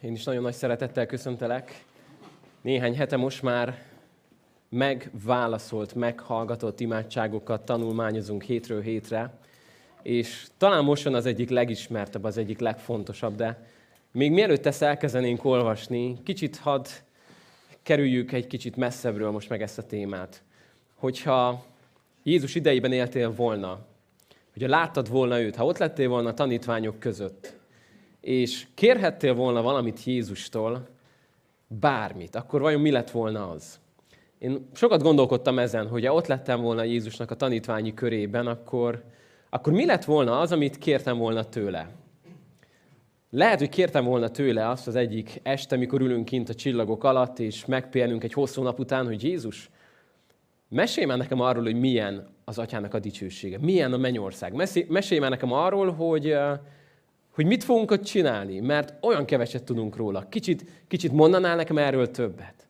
[0.00, 1.84] Én is nagyon nagy szeretettel köszöntelek.
[2.60, 3.82] Néhány hete most már
[4.68, 9.32] megválaszolt, meghallgatott imádságokat tanulmányozunk hétről hétre,
[10.02, 13.68] és talán most az egyik legismertebb, az egyik legfontosabb, de
[14.12, 16.86] még mielőtt ezt elkezdenénk olvasni, kicsit hadd
[17.82, 20.42] kerüljük egy kicsit messzebbről most meg ezt a témát.
[20.94, 21.64] Hogyha
[22.22, 23.78] Jézus idejében éltél volna,
[24.52, 27.58] hogyha láttad volna őt, ha ott lettél volna a tanítványok között,
[28.20, 30.88] és kérhettél volna valamit Jézustól,
[31.66, 33.80] bármit, akkor vajon mi lett volna az?
[34.38, 39.02] Én sokat gondolkodtam ezen, hogy ha ott lettem volna Jézusnak a tanítványi körében, akkor,
[39.50, 41.88] akkor mi lett volna az, amit kértem volna tőle?
[43.30, 47.38] Lehet, hogy kértem volna tőle azt az egyik este, mikor ülünk kint a csillagok alatt,
[47.38, 49.70] és megpihenünk egy hosszú nap után, hogy Jézus,
[50.68, 54.52] mesélj már nekem arról, hogy milyen az atyának a dicsősége, milyen a mennyország.
[54.88, 56.34] Mesélj már nekem arról, hogy,
[57.34, 60.26] hogy mit fogunk ott csinálni, mert olyan keveset tudunk róla.
[60.28, 62.68] Kicsit, kicsit mondanál nekem erről többet?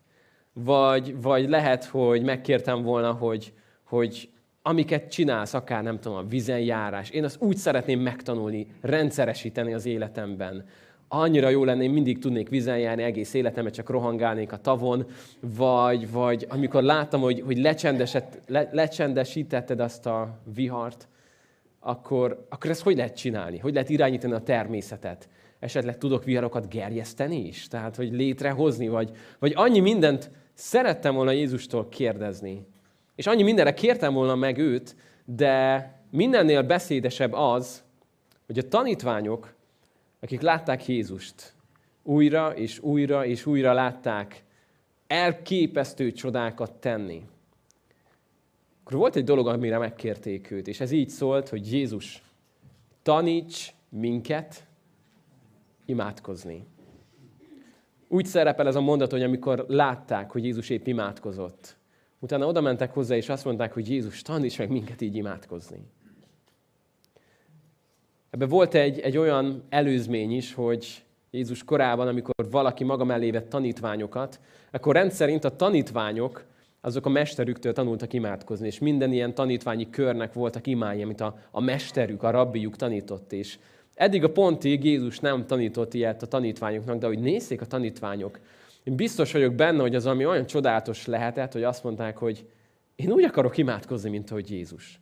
[0.52, 3.52] Vagy, vagy lehet, hogy megkértem volna, hogy,
[3.84, 4.28] hogy
[4.62, 9.86] amiket csinálsz, akár nem tudom, a vizen járás, én azt úgy szeretném megtanulni, rendszeresíteni az
[9.86, 10.64] életemben.
[11.08, 15.06] Annyira jó lenne, én mindig tudnék vizen járni egész életemet, csak rohangálnék a tavon,
[15.40, 17.58] vagy, vagy amikor láttam, hogy, hogy
[18.46, 21.08] le, lecsendesítetted azt a vihart,
[21.80, 23.58] akkor, akkor ezt hogy lehet csinálni?
[23.58, 25.28] Hogy lehet irányítani a természetet?
[25.58, 27.68] Esetleg tudok viharokat gerjeszteni is?
[27.68, 28.88] Tehát, hogy létrehozni?
[28.88, 32.66] Vagy, vagy annyi mindent szerettem volna Jézustól kérdezni.
[33.14, 37.82] És annyi mindenre kértem volna meg őt, de mindennél beszédesebb az,
[38.46, 39.54] hogy a tanítványok,
[40.20, 41.52] akik látták Jézust,
[42.02, 44.42] újra és újra és újra látták
[45.06, 47.22] elképesztő csodákat tenni
[48.90, 52.22] akkor volt egy dolog, amire megkérték őt, és ez így szólt, hogy Jézus,
[53.02, 54.66] taníts minket
[55.84, 56.66] imádkozni.
[58.08, 61.76] Úgy szerepel ez a mondat, hogy amikor látták, hogy Jézus épp imádkozott,
[62.18, 65.86] utána oda mentek hozzá, és azt mondták, hogy Jézus, taníts meg minket így imádkozni.
[68.30, 73.48] Ebben volt egy, egy olyan előzmény is, hogy Jézus korában, amikor valaki maga mellé vett
[73.48, 76.48] tanítványokat, akkor rendszerint a tanítványok
[76.80, 81.60] azok a mesterüktől tanultak imádkozni, és minden ilyen tanítványi körnek voltak imái, amit a, a
[81.60, 83.32] mesterük, a rabbijuk tanított.
[83.32, 83.58] És
[83.94, 88.38] eddig a pontig Jézus nem tanított ilyet a tanítványoknak, de hogy nézzék a tanítványok,
[88.84, 92.46] én biztos vagyok benne, hogy az ami olyan csodálatos lehetett, hogy azt mondták, hogy
[92.96, 95.00] én úgy akarok imádkozni, mint ahogy Jézus.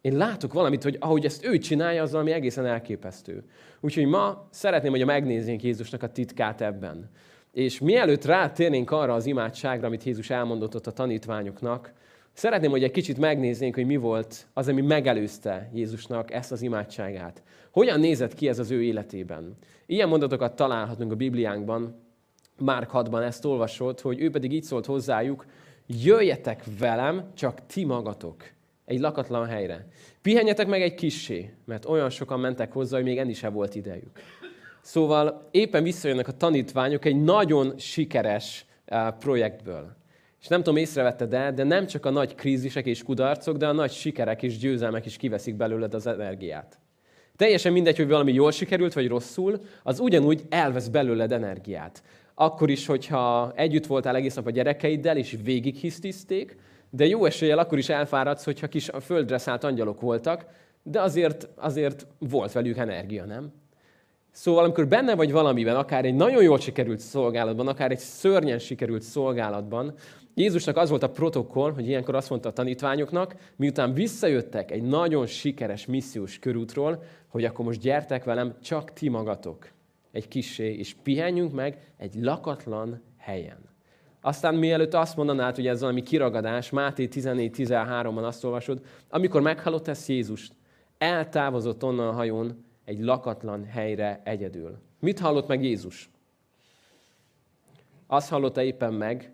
[0.00, 3.44] Én látok valamit, hogy ahogy ezt ő csinálja, az valami egészen elképesztő.
[3.80, 7.10] Úgyhogy ma szeretném, hogy megnéznénk Jézusnak a titkát ebben.
[7.52, 11.92] És mielőtt rátérnénk arra az imádságra, amit Jézus elmondott ott a tanítványoknak,
[12.32, 17.42] szeretném, hogy egy kicsit megnéznénk, hogy mi volt az, ami megelőzte Jézusnak ezt az imádságát.
[17.70, 19.56] Hogyan nézett ki ez az ő életében?
[19.86, 22.00] Ilyen mondatokat találhatunk a Bibliánkban,
[22.58, 25.46] Márk 6-ban ezt olvasott, hogy ő pedig így szólt hozzájuk,
[25.86, 28.42] jöjjetek velem, csak ti magatok,
[28.84, 29.86] egy lakatlan helyre.
[30.22, 34.20] Pihenjetek meg egy kissé, mert olyan sokan mentek hozzá, hogy még enni sem volt idejük.
[34.82, 39.96] Szóval éppen visszajönnek a tanítványok egy nagyon sikeres eh, projektből.
[40.40, 43.72] És nem tudom, észrevetted el, de nem csak a nagy krízisek és kudarcok, de a
[43.72, 46.78] nagy sikerek és győzelmek is kiveszik belőled az energiát.
[47.36, 52.02] Teljesen mindegy, hogy valami jól sikerült, vagy rosszul, az ugyanúgy elvesz belőled energiát.
[52.34, 56.56] Akkor is, hogyha együtt voltál egész nap a gyerekeiddel, és végig hisztiszték,
[56.90, 60.46] de jó eséllyel akkor is elfáradsz, hogyha kis a földre szállt angyalok voltak,
[60.82, 63.52] de azért, azért volt velük energia, nem?
[64.32, 69.02] Szóval amikor benne vagy valamiben, akár egy nagyon jól sikerült szolgálatban, akár egy szörnyen sikerült
[69.02, 69.94] szolgálatban,
[70.34, 75.26] Jézusnak az volt a protokoll, hogy ilyenkor azt mondta a tanítványoknak, miután visszajöttek egy nagyon
[75.26, 79.68] sikeres missziós körútról, hogy akkor most gyertek velem, csak ti magatok
[80.12, 83.58] egy kisé, és pihenjünk meg egy lakatlan helyen.
[84.20, 90.08] Aztán mielőtt azt mondanád, hogy ez valami kiragadás, Máté 14-13-ban azt olvasod, amikor meghallott ezt
[90.08, 90.52] Jézust,
[90.98, 94.78] eltávozott onnan a hajón, egy lakatlan helyre egyedül.
[94.98, 96.10] Mit hallott meg Jézus?
[98.06, 99.32] Azt hallotta éppen meg,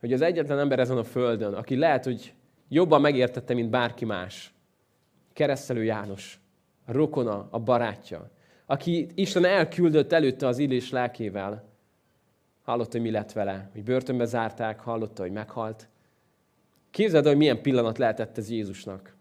[0.00, 2.34] hogy az egyetlen ember ezen a földön, aki lehet, hogy
[2.68, 4.52] jobban megértette, mint bárki más,
[5.32, 6.40] keresztelő János,
[6.84, 8.30] a rokona, a barátja,
[8.66, 11.64] aki Isten elküldött előtte az illés lelkével,
[12.62, 15.88] hallotta, hogy mi lett vele, hogy börtönbe zárták, hallotta, hogy meghalt.
[16.90, 19.16] Képzeld, hogy milyen pillanat lehetett ez Jézusnak.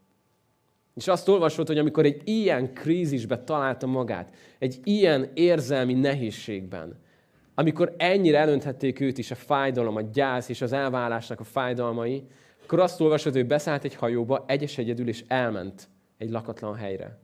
[0.98, 7.00] És azt olvasott, hogy amikor egy ilyen krízisbe találta magát, egy ilyen érzelmi nehézségben,
[7.56, 12.24] amikor ennyire elönthették őt is a fájdalom, a gyász és az elválásnak a fájdalmai,
[12.64, 17.20] akkor azt olvasott, hogy beszállt egy hajóba, egyes egyedül, és elment egy lakatlan helyre.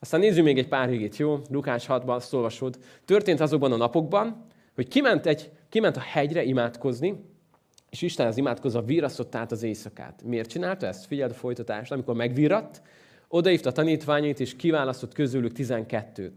[0.00, 1.38] Aztán nézzük még egy pár igét, jó?
[1.50, 2.78] Lukás 6-ban azt olvasod.
[3.04, 7.24] Történt azokban a napokban, hogy kiment, egy, kiment a hegyre imádkozni,
[7.90, 10.22] és Isten az imádkozva virrasztott át az éjszakát.
[10.24, 11.06] Miért csinálta ezt?
[11.06, 11.92] Figyeld a folytatást.
[11.92, 12.82] Amikor megvirratt,
[13.28, 16.36] odaívta a tanítványait, és kiválasztott közülük 12-t.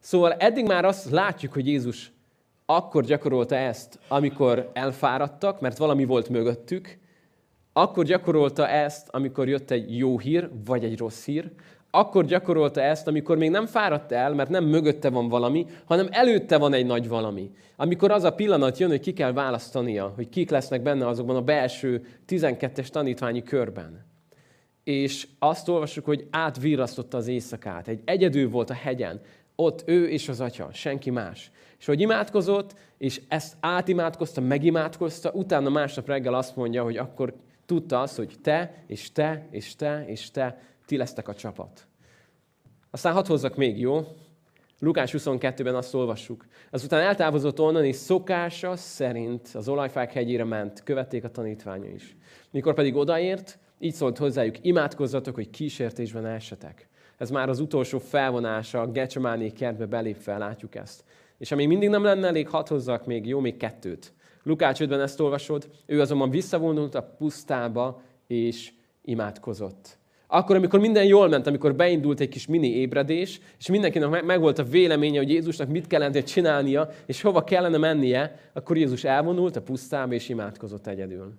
[0.00, 2.12] Szóval eddig már azt látjuk, hogy Jézus
[2.66, 6.98] akkor gyakorolta ezt, amikor elfáradtak, mert valami volt mögöttük,
[7.72, 11.50] akkor gyakorolta ezt, amikor jött egy jó hír, vagy egy rossz hír,
[11.90, 16.58] akkor gyakorolta ezt, amikor még nem fáradt el, mert nem mögötte van valami, hanem előtte
[16.58, 17.50] van egy nagy valami.
[17.76, 21.42] Amikor az a pillanat jön, hogy ki kell választania, hogy kik lesznek benne azokban a
[21.42, 24.06] belső 12-es tanítványi körben.
[24.84, 27.88] És azt olvassuk, hogy átvirrasztotta az éjszakát.
[27.88, 29.20] Egy egyedül volt a hegyen.
[29.54, 31.50] Ott ő és az atya, senki más.
[31.78, 37.34] És hogy imádkozott, és ezt átimádkozta, megimádkozta, utána másnap reggel azt mondja, hogy akkor
[37.66, 40.58] tudta azt, hogy te, és te, és te, és te,
[40.88, 41.86] ti lesztek a csapat.
[42.90, 44.06] Aztán hadd hozzak még, jó?
[44.78, 46.46] Lukás 22-ben azt olvassuk.
[46.70, 52.16] Azután eltávozott onnan, és szokása szerint az olajfák hegyére ment, követték a tanítványa is.
[52.50, 56.88] Mikor pedig odaért, így szólt hozzájuk, imádkozzatok, hogy kísértésben esetek.
[57.16, 61.04] Ez már az utolsó felvonása, a Gecsemáné kertbe belépve látjuk ezt.
[61.38, 64.12] És amíg mindig nem lenne elég, hadd hozzak még, jó, még kettőt.
[64.42, 69.98] Lukács 5-ben ezt olvasod, ő azonban visszavonult a pusztába, és imádkozott.
[70.30, 74.58] Akkor, amikor minden jól ment, amikor beindult egy kis mini ébredés, és mindenkinek meg volt
[74.58, 79.62] a véleménye, hogy Jézusnak mit kellene csinálnia, és hova kellene mennie, akkor Jézus elvonult a
[79.62, 81.32] pusztába, és imádkozott egyedül.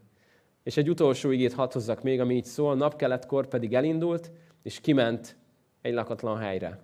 [0.63, 4.31] És egy utolsó igét hadd hozzak még, ami így szól, napkeletkor pedig elindult,
[4.63, 5.35] és kiment
[5.81, 6.79] egy lakatlan helyre.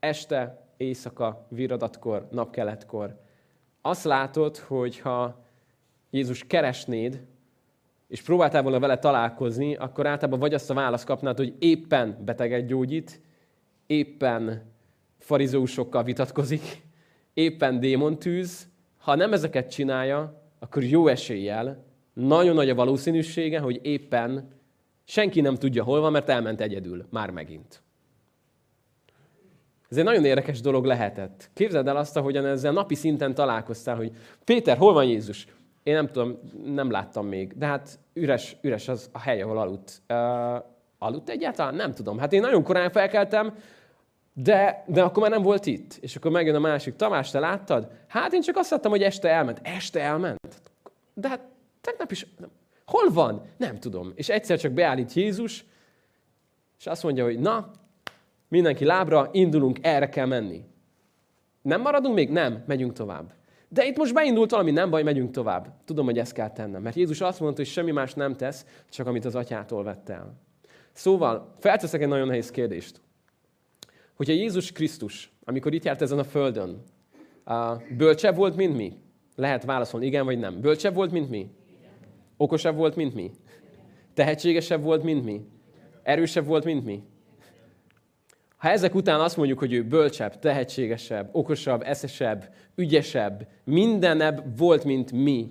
[0.00, 3.20] Este, éjszaka, viradatkor, napkeletkor.
[3.82, 5.44] Azt látod, hogy ha
[6.10, 7.20] Jézus keresnéd,
[8.08, 12.66] és próbáltál volna vele találkozni, akkor általában vagy azt a választ kapnád, hogy éppen beteget
[12.66, 13.20] gyógyít,
[13.86, 14.72] éppen
[15.18, 16.82] farizóusokkal vitatkozik,
[17.34, 18.68] éppen démon tűz.
[18.98, 24.48] Ha nem ezeket csinálja, akkor jó eséllyel, nagyon nagy a valószínűsége, hogy éppen
[25.04, 27.82] senki nem tudja hol van, mert elment egyedül, már megint.
[29.88, 31.50] Ez egy nagyon érdekes dolog lehetett.
[31.54, 34.12] Képzeld el azt, ahogyan ezzel napi szinten találkoztál, hogy
[34.44, 35.46] Péter, hol van Jézus?
[35.84, 40.02] Én nem tudom, nem láttam még, de hát üres, üres az a hely, ahol aludt.
[40.08, 40.64] Uh,
[40.98, 41.74] aludt egyáltalán?
[41.74, 42.18] Nem tudom.
[42.18, 43.54] Hát én nagyon korán felkeltem,
[44.32, 45.94] de, de akkor már nem volt itt.
[46.00, 46.96] És akkor megjön a másik.
[46.96, 47.90] Tamás, te láttad?
[48.08, 49.60] Hát én csak azt láttam, hogy este elment.
[49.62, 50.62] Este elment?
[51.14, 51.40] De hát
[51.80, 52.26] tegnap is...
[52.86, 53.42] Hol van?
[53.56, 54.12] Nem tudom.
[54.14, 55.64] És egyszer csak beállít Jézus,
[56.78, 57.70] és azt mondja, hogy na,
[58.48, 60.64] mindenki lábra, indulunk, erre kell menni.
[61.62, 62.30] Nem maradunk még?
[62.30, 63.32] Nem, megyünk tovább.
[63.74, 65.74] De itt most beindult valami, nem baj, megyünk tovább.
[65.84, 66.82] Tudom, hogy ezt kell tennem.
[66.82, 70.40] Mert Jézus azt mondta, hogy semmi más nem tesz, csak amit az atyától vett el.
[70.92, 73.00] Szóval, felteszek egy nagyon nehéz kérdést.
[74.14, 76.82] Hogyha Jézus Krisztus, amikor itt járt ezen a földön,
[77.96, 78.92] bölcsebb volt, mint mi?
[79.36, 80.60] Lehet válaszolni, igen vagy nem.
[80.60, 81.50] Bölcsebb volt, mint mi?
[82.36, 83.30] Okosabb volt, mint mi?
[84.14, 85.46] Tehetségesebb volt, mint mi?
[86.02, 87.02] Erősebb volt, mint mi?
[88.64, 95.12] Ha ezek után azt mondjuk, hogy ő bölcsebb, tehetségesebb, okosabb, eszesebb, ügyesebb, mindenebb volt, mint
[95.12, 95.50] mi,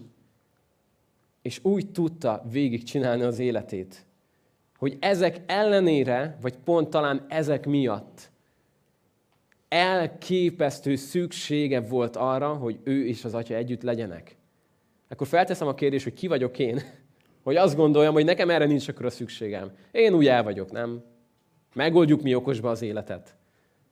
[1.42, 4.06] és úgy tudta végigcsinálni az életét,
[4.77, 8.31] hogy ezek ellenére, vagy pont talán ezek miatt
[9.69, 14.35] elképesztő szüksége volt arra, hogy ő és az atya együtt legyenek.
[15.09, 16.81] Akkor felteszem a kérdést, hogy ki vagyok én,
[17.44, 19.71] hogy azt gondoljam, hogy nekem erre nincs akkor a szükségem.
[19.92, 21.11] Én úgy el vagyok, nem?
[21.73, 23.35] Megoldjuk mi okosba az életet.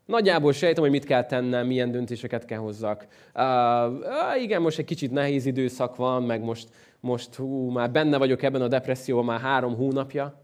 [0.06, 3.08] Nagyjából sejtem, hogy mit kell tennem, milyen döntéseket kell hozzak.
[3.36, 6.70] Uh, igen, most egy kicsit nehéz időszak van, meg most,
[7.00, 10.42] most hú, már benne vagyok ebben a depresszióban már három hónapja.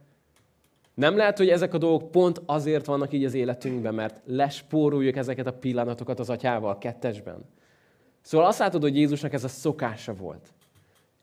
[0.94, 5.48] Nem lehet, hogy ezek a dolgok pont azért vannak így az életünkben, mert lespóroljuk ezeket
[5.48, 7.46] a pillanatokat az atyával kettesben.
[8.22, 10.54] Szóval azt látod, hogy Jézusnak ez a szokása volt.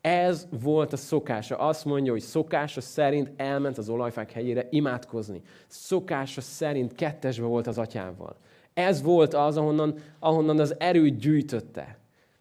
[0.04, 1.56] Ez volt a szokása.
[1.56, 5.42] Azt mondja, hogy szokása szerint elment az olajfák helyére imádkozni.
[5.66, 8.36] Szokása szerint kettesbe volt az atyával.
[8.74, 11.98] Ez volt az, ahonnan, ahonnan az erőt gyűjtötte.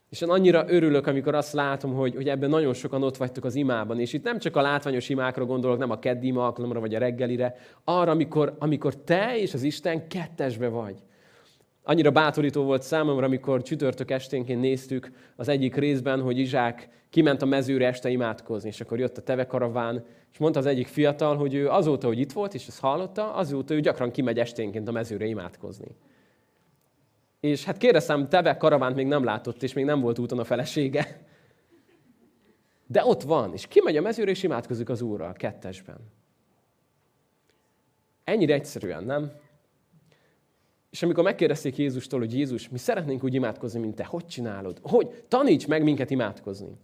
[0.10, 3.56] És én annyira örülök, amikor azt látom, hogy, hogy ebben nagyon sokan ott vagytok az
[3.56, 4.00] imában.
[4.00, 7.00] És itt nem csak a látványos imákra gondolok, nem a keddi ima alkalomra, vagy a
[7.00, 11.04] reggelire, arra, amikor, amikor te és az Isten kettesbe vagy.
[11.84, 17.46] Annyira bátorító volt számomra, amikor csütörtök esténként néztük az egyik részben, hogy Izsák kiment a
[17.46, 21.70] mezőre este imádkozni, és akkor jött a tevekaraván, és mondta az egyik fiatal, hogy ő
[21.70, 25.96] azóta, hogy itt volt, és ezt hallotta, azóta ő gyakran kimegy esténként a mezőre imádkozni.
[27.40, 31.26] És hát kérdeztem, teve karavánt még nem látott, és még nem volt úton a felesége.
[32.88, 35.98] De ott van, és kimegy a mezőre, és imádkozik az Úrral, kettesben.
[38.24, 39.32] Ennyire egyszerűen, nem?
[40.94, 44.80] És amikor megkérdezték Jézustól, hogy Jézus, mi szeretnénk úgy imádkozni, mint te, hogy csinálod?
[44.82, 45.24] Hogy?
[45.28, 46.78] Taníts meg minket imádkozni.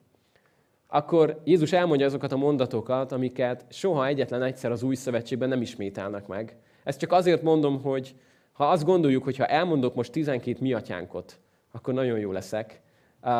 [0.87, 6.27] Akkor Jézus elmondja azokat a mondatokat, amiket soha egyetlen egyszer az új szövetségben nem ismételnek
[6.27, 6.57] meg.
[6.83, 8.15] Ezt csak azért mondom, hogy
[8.51, 11.39] ha azt gondoljuk, hogy ha elmondok most 12 mi atyánkot,
[11.71, 12.81] akkor nagyon jó leszek.
[13.23, 13.31] Uh,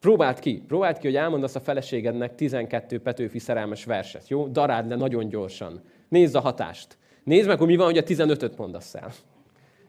[0.00, 4.46] próbáld ki, próbáld ki, hogy elmondasz a feleségednek 12 Petőfi szerelmes verset, jó?
[4.46, 5.82] Daráld le nagyon gyorsan.
[6.08, 6.98] Nézd a hatást.
[7.24, 9.12] Nézd meg, hogy mi van, hogy a 15-öt mondasz el.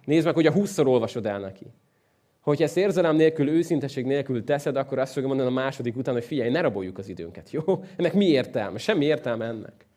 [0.10, 1.66] Nézd meg, hogy a 20-szor olvasod el neki.
[2.42, 6.24] Hogyha ezt érzelem nélkül, őszinteség nélkül teszed, akkor azt fogja mondani a második után, hogy
[6.24, 7.64] figyelj, ne raboljuk az időnket, jó?
[7.96, 8.78] Ennek mi értelme?
[8.78, 9.88] Semmi értelme ennek.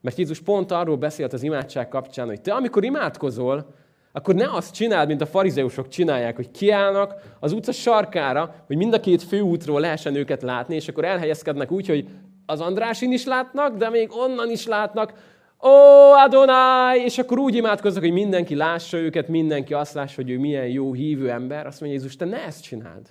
[0.00, 3.74] Mert Jézus pont arról beszélt az imádság kapcsán, hogy te amikor imádkozol,
[4.12, 8.94] akkor ne azt csináld, mint a farizeusok csinálják, hogy kiállnak az utca sarkára, hogy mind
[8.94, 12.08] a két főútról lehessen őket látni, és akkor elhelyezkednek úgy, hogy
[12.46, 15.12] az Andrásin is látnak, de még onnan is látnak,
[15.62, 15.68] Ó,
[16.12, 17.00] Adonai!
[17.04, 20.92] És akkor úgy imádkoznak, hogy mindenki lássa őket, mindenki azt lássa, hogy ő milyen jó
[20.92, 21.66] hívő ember.
[21.66, 23.08] Azt mondja Jézus, te ne ezt csináld.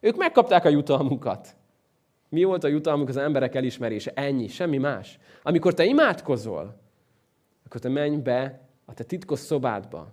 [0.00, 1.56] Ők megkapták a jutalmukat.
[2.28, 4.12] Mi volt a jutalmuk az emberek elismerése?
[4.14, 5.18] Ennyi, semmi más.
[5.42, 6.80] Amikor te imádkozol,
[7.64, 10.12] akkor te menj be a te titkos szobádba,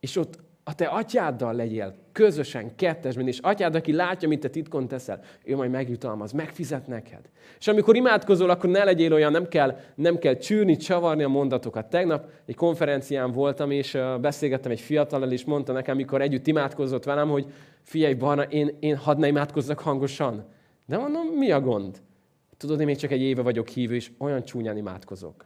[0.00, 4.88] és ott a te atyáddal legyél közösen, kettesben, és atyád, aki látja, mit te titkon
[4.88, 7.20] teszel, ő majd megjutalmaz, megfizet neked.
[7.58, 11.90] És amikor imádkozol, akkor ne legyél olyan, nem kell, nem kell csűrni, csavarni a mondatokat.
[11.90, 17.28] Tegnap egy konferencián voltam, és beszélgettem egy fiatallal, és mondta nekem, amikor együtt imádkozott velem,
[17.28, 17.46] hogy
[17.82, 20.44] figyelj, Barna, én, én hadd ne imádkozzak hangosan.
[20.86, 22.02] De mondom, mi a gond?
[22.56, 25.44] Tudod, én még csak egy éve vagyok hívő, és olyan csúnyán imádkozok.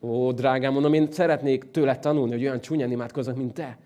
[0.00, 3.78] Ó, drágám, mondom, én szeretnék tőle tanulni, hogy olyan csúnyán imádkozok, mint te.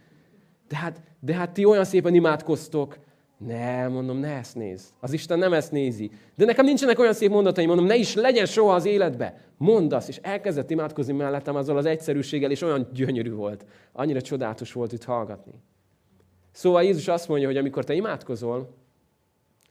[0.68, 2.98] De hát, de hát ti olyan szépen imádkoztok.
[3.38, 4.88] Ne, mondom, ne ezt nézd.
[5.00, 6.10] Az Isten nem ezt nézi.
[6.34, 9.40] De nekem nincsenek olyan szép mondatai, mondom, ne is legyen soha az életbe.
[9.56, 13.66] Mondd azt, és elkezdett imádkozni mellettem azzal az egyszerűséggel, és olyan gyönyörű volt.
[13.92, 15.52] Annyira csodálatos volt itt hallgatni.
[16.52, 18.74] Szóval Jézus azt mondja, hogy amikor te imádkozol,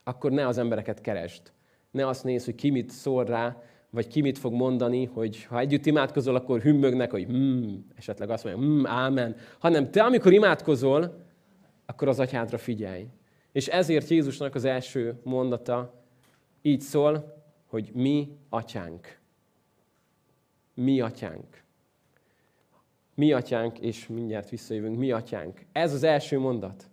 [0.04, 1.42] akkor ne az embereket keresd.
[1.90, 5.58] Ne azt nézd, hogy ki mit szól rá, vagy ki mit fog mondani, hogy ha
[5.58, 9.36] együtt imádkozol, akkor hümmögnek, hogy hmm, esetleg azt mondja, hmm, ámen.
[9.58, 11.24] Hanem te, amikor imádkozol,
[11.86, 13.06] akkor az atyádra figyelj.
[13.52, 16.04] És ezért Jézusnak az első mondata
[16.62, 19.18] így szól, hogy mi atyánk.
[20.74, 21.62] Mi atyánk.
[23.14, 25.64] Mi atyánk, és mindjárt visszajövünk, mi atyánk.
[25.72, 26.88] Ez az első mondat.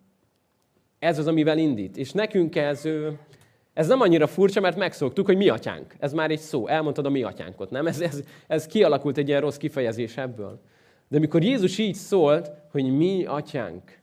[0.99, 1.97] Ez az, amivel indít.
[1.97, 2.87] És nekünk ez,
[3.75, 5.95] ez nem annyira furcsa, mert megszoktuk, hogy mi atyánk.
[5.99, 6.67] Ez már egy szó.
[6.67, 7.87] Elmondtad a mi atyánkot, nem?
[7.87, 10.61] Ez, ez, ez kialakult egy ilyen rossz kifejezés ebből.
[11.07, 13.99] De amikor Jézus így szólt, hogy mi atyánk,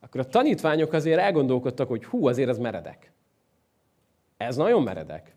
[0.00, 3.12] akkor a tanítványok azért elgondolkodtak, hogy hú, azért ez meredek.
[4.36, 5.36] Ez nagyon meredek.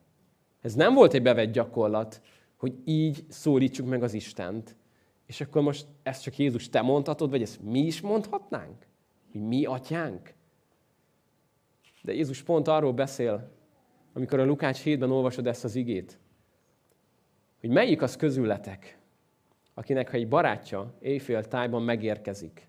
[0.61, 2.21] Ez nem volt egy bevett gyakorlat,
[2.55, 4.75] hogy így szólítsuk meg az Istent.
[5.25, 8.85] És akkor most ezt csak Jézus te mondhatod, vagy ezt mi is mondhatnánk?
[9.31, 10.33] Hogy mi atyánk?
[12.01, 13.55] De Jézus pont arról beszél
[14.17, 16.17] amikor a Lukács 7-ben olvasod ezt az igét,
[17.59, 18.97] hogy melyik az közületek,
[19.73, 22.67] akinek ha egy barátja éjfél tájban megérkezik,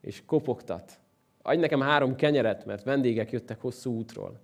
[0.00, 0.98] és kopogtat,
[1.42, 4.40] adj nekem három kenyeret, mert vendégek jöttek hosszú útról.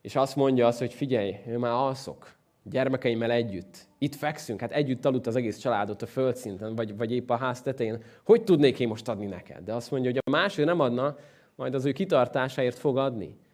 [0.00, 3.86] És azt mondja azt, hogy figyelj, ő már alszok, gyermekeimmel együtt.
[3.98, 7.62] Itt fekszünk, hát együtt aludt az egész családot a földszinten, vagy, vagy épp a ház
[7.62, 8.02] tetején.
[8.24, 9.64] Hogy tudnék én most adni neked?
[9.64, 11.16] De azt mondja, hogy a másik nem adna,
[11.54, 13.44] majd az ő kitartásáért fog adni.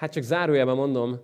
[0.00, 1.20] Hát csak zárójelben mondom,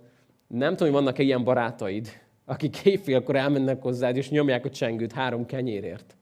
[0.47, 2.07] nem tudom, hogy vannak-e ilyen barátaid,
[2.45, 6.15] akik éjfélkor elmennek hozzád, és nyomják a csengőt három kenyérért.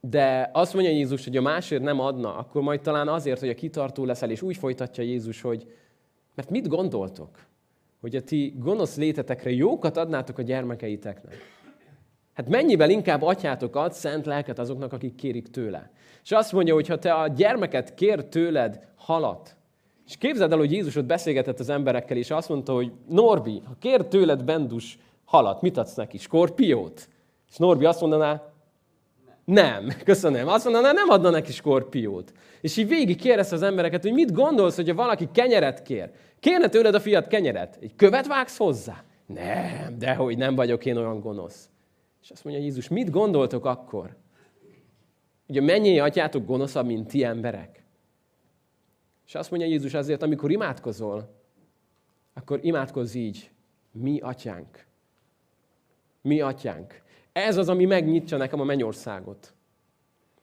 [0.00, 3.54] De azt mondja Jézus, hogy a másért nem adna, akkor majd talán azért, hogy a
[3.54, 5.72] kitartó leszel, és úgy folytatja Jézus, hogy
[6.34, 7.38] mert mit gondoltok?
[8.00, 11.36] Hogy a ti gonosz létetekre jókat adnátok a gyermekeiteknek.
[12.32, 15.90] Hát mennyivel inkább atyátok ad szent lelket azoknak, akik kérik tőle.
[16.22, 19.58] És azt mondja, hogy ha te a gyermeket kér tőled halat,
[20.10, 23.76] és képzeld el, hogy Jézus ott beszélgetett az emberekkel, és azt mondta, hogy Norbi, ha
[23.80, 26.18] kér tőled Bendus halat, mit adsz neki?
[26.18, 27.08] Skorpiót?
[27.50, 28.52] És Norbi azt mondaná,
[29.44, 30.48] nem, köszönöm.
[30.48, 32.32] Azt mondaná, nem adna neki skorpiót.
[32.60, 36.10] És így végig kérdezte az embereket, hogy mit gondolsz, hogyha valaki kenyeret kér?
[36.40, 37.78] Kérne tőled a fiat kenyeret?
[37.80, 39.04] Egy követ vágsz hozzá?
[39.26, 41.68] Nem, dehogy nem vagyok én olyan gonosz.
[42.22, 44.16] És azt mondja Jézus, mit gondoltok akkor?
[45.48, 47.79] Ugye mennyi atyátok gonoszabb, mint ti emberek?
[49.30, 51.34] És azt mondja Jézus azért, amikor imádkozol,
[52.34, 53.50] akkor imádkozz így.
[53.92, 54.86] Mi atyánk.
[56.22, 57.02] Mi atyánk.
[57.32, 59.54] Ez az, ami megnyitja nekem a mennyországot.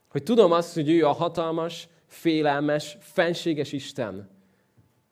[0.08, 4.29] Hogy tudom azt, hogy ő a hatalmas, félelmes, fenséges Isten,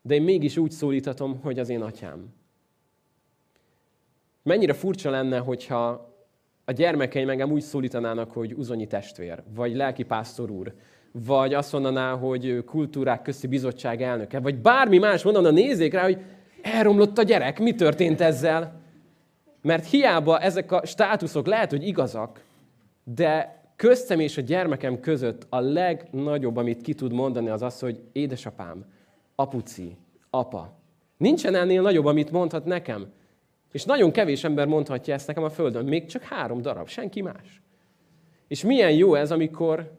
[0.02, 2.34] de én mégis úgy szólítatom, hogy az én atyám.
[4.42, 6.14] Mennyire furcsa lenne, hogyha
[6.64, 10.74] a gyermekeim engem úgy szólítanának, hogy uzonyi testvér, vagy lelki pásztor úr,
[11.24, 16.18] vagy azt mondaná, hogy kultúrák közti bizottság elnöke, vagy bármi más mondaná, nézzék rá, hogy
[16.62, 18.80] elromlott a gyerek, mi történt ezzel?
[19.62, 22.44] Mert hiába ezek a státuszok lehet, hogy igazak,
[23.04, 28.00] de köztem és a gyermekem között a legnagyobb, amit ki tud mondani, az az, hogy
[28.12, 28.84] édesapám,
[29.34, 29.96] apuci,
[30.30, 30.72] apa.
[31.16, 33.06] Nincsen ennél nagyobb, amit mondhat nekem.
[33.72, 35.84] És nagyon kevés ember mondhatja ezt nekem a Földön.
[35.84, 37.62] Még csak három darab, senki más.
[38.48, 39.90] És milyen jó ez, amikor,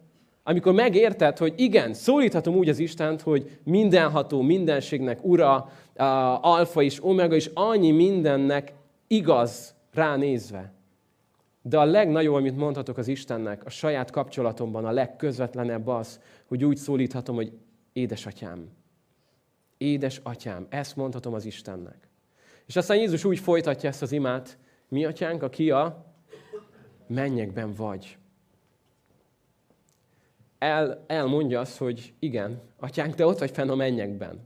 [0.50, 5.72] amikor megérted, hogy igen, szólíthatom úgy az Istent, hogy mindenható, mindenségnek ura,
[6.42, 8.74] alfa és omega, és annyi mindennek
[9.08, 10.74] igaz ránézve.
[11.62, 16.78] De a legnagyobb, amit mondhatok az Istennek, a saját kapcsolatomban a legközvetlenebb az, hogy úgy
[16.78, 17.52] szólíthatom, hogy
[17.94, 18.70] édesatyám.
[19.78, 20.66] Édesatyám.
[20.70, 22.08] Ezt mondhatom az Istennek.
[22.66, 26.06] És aztán Jézus úgy folytatja ezt az imát, mi atyánk, aki a
[27.08, 28.18] mennyekben vagy.
[30.58, 34.40] El, elmondja azt, hogy igen, atyánk, te ott vagy fenn a mennyekben.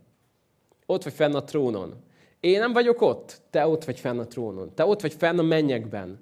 [0.86, 2.04] Ott vagy fenn a trónon.
[2.40, 4.74] Én nem vagyok ott, te ott vagy fenn a trónon.
[4.76, 6.20] Te ott vagy fenn a mennyekben.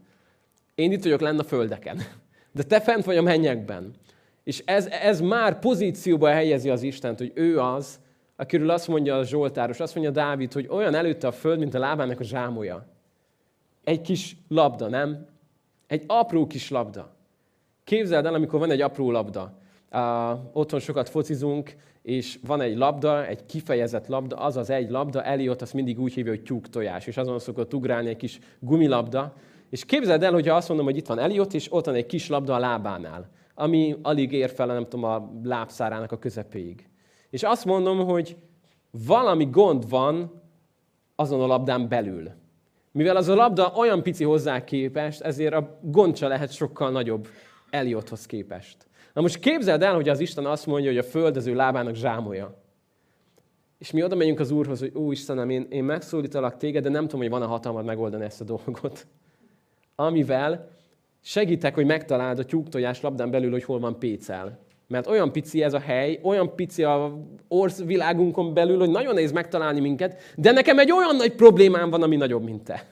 [0.75, 2.01] Én itt vagyok lenn a földeken.
[2.51, 3.93] De te fent vagy a mennyekben.
[4.43, 8.00] És ez, ez már pozícióba helyezi az Istent, hogy ő az,
[8.36, 11.79] akiről azt mondja a Zsoltáros, azt mondja Dávid, hogy olyan előtte a föld, mint a
[11.79, 12.86] lábának a zsámolya.
[13.84, 15.27] Egy kis labda, nem?
[15.88, 17.15] Egy apró kis labda.
[17.84, 19.58] Képzeld el, amikor van egy apró labda.
[20.53, 25.62] Otthon sokat focizunk, és van egy labda, egy kifejezett labda, az az egy labda, Eliott
[25.62, 29.34] azt mindig úgy hívja, hogy tyúk tojás, és azon szokott ugrálni egy kis gumilabda.
[29.69, 32.27] És képzeld el, hogyha azt mondom, hogy itt van Eliott, és ott van egy kis
[32.27, 36.89] labda a lábánál, ami alig ér fel, nem tudom, a lábszárának a közepéig.
[37.29, 38.38] És azt mondom, hogy
[38.91, 40.41] valami gond van
[41.15, 42.31] azon a labdán belül.
[42.91, 47.27] Mivel az a labda olyan pici hozzá képest, ezért a gondcsa lehet sokkal nagyobb
[47.69, 48.88] Eliotthoz képest.
[49.13, 51.96] Na most képzeld el, hogy az Isten azt mondja, hogy a föld az ő lábának
[51.96, 52.58] zsámolja.
[53.77, 57.03] És mi oda megyünk az Úrhoz, hogy Ó Istenem, én, én megszólítalak téged, de nem
[57.03, 59.07] tudom, hogy van a hatalmad megoldani ezt a dolgot.
[59.96, 60.70] Amivel
[61.22, 64.60] segítek, hogy megtaláld a tyúktojás labdán belül, hogy hol van pécel.
[64.88, 69.79] Mert olyan pici ez a hely, olyan pici a országvilágunkon belül, hogy nagyon nehéz megtalálni
[69.79, 72.88] minket, de nekem egy olyan nagy problémám van, ami nagyobb, mint te.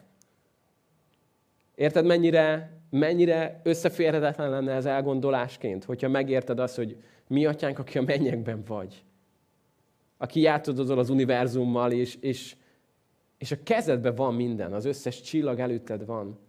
[1.76, 6.98] Érted, mennyire, mennyire összeférhetetlen lenne ez elgondolásként, hogyha megérted azt, hogy
[7.28, 9.04] mi atyánk, aki a mennyekben vagy.
[10.18, 12.56] Aki játszodozol az univerzummal, és, és,
[13.38, 16.40] és a kezedben van minden, az összes csillag előtted van.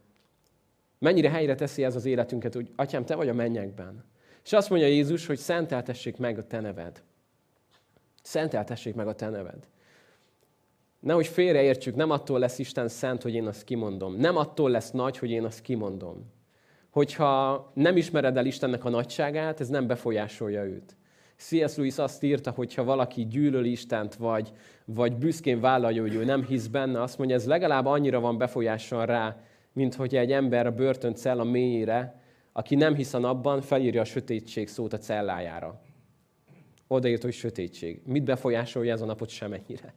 [0.98, 4.04] Mennyire helyre teszi ez az életünket, hogy atyám, te vagy a mennyekben.
[4.44, 7.02] És azt mondja Jézus, hogy szenteltessék meg a te neved.
[8.22, 9.68] Szenteltessék meg a te neved.
[11.00, 14.14] Nehogy félreértsük, nem attól lesz Isten szent, hogy én azt kimondom.
[14.14, 16.32] Nem attól lesz nagy, hogy én azt kimondom.
[16.90, 20.96] Hogyha nem ismered el Istennek a nagyságát, ez nem befolyásolja őt.
[21.36, 21.76] C.S.
[21.76, 24.52] Lewis azt írta, hogy ha valaki gyűlöl Istent, vagy,
[24.84, 29.06] vagy büszkén vállalja, hogy ő nem hisz benne, azt mondja, ez legalább annyira van befolyással
[29.06, 29.36] rá,
[29.72, 32.18] mint hogy egy ember a börtön cella mélyére
[32.58, 35.80] aki nem hisz a napban, felírja a sötétség szót a cellájára.
[36.86, 38.00] Odaírt, hogy sötétség.
[38.04, 39.94] Mit befolyásolja ez a napot semennyire?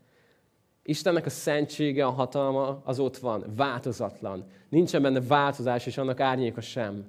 [0.84, 4.46] Istennek a szentsége, a hatalma az ott van, változatlan.
[4.70, 7.06] Nincsen benne változás, és annak árnyéka sem.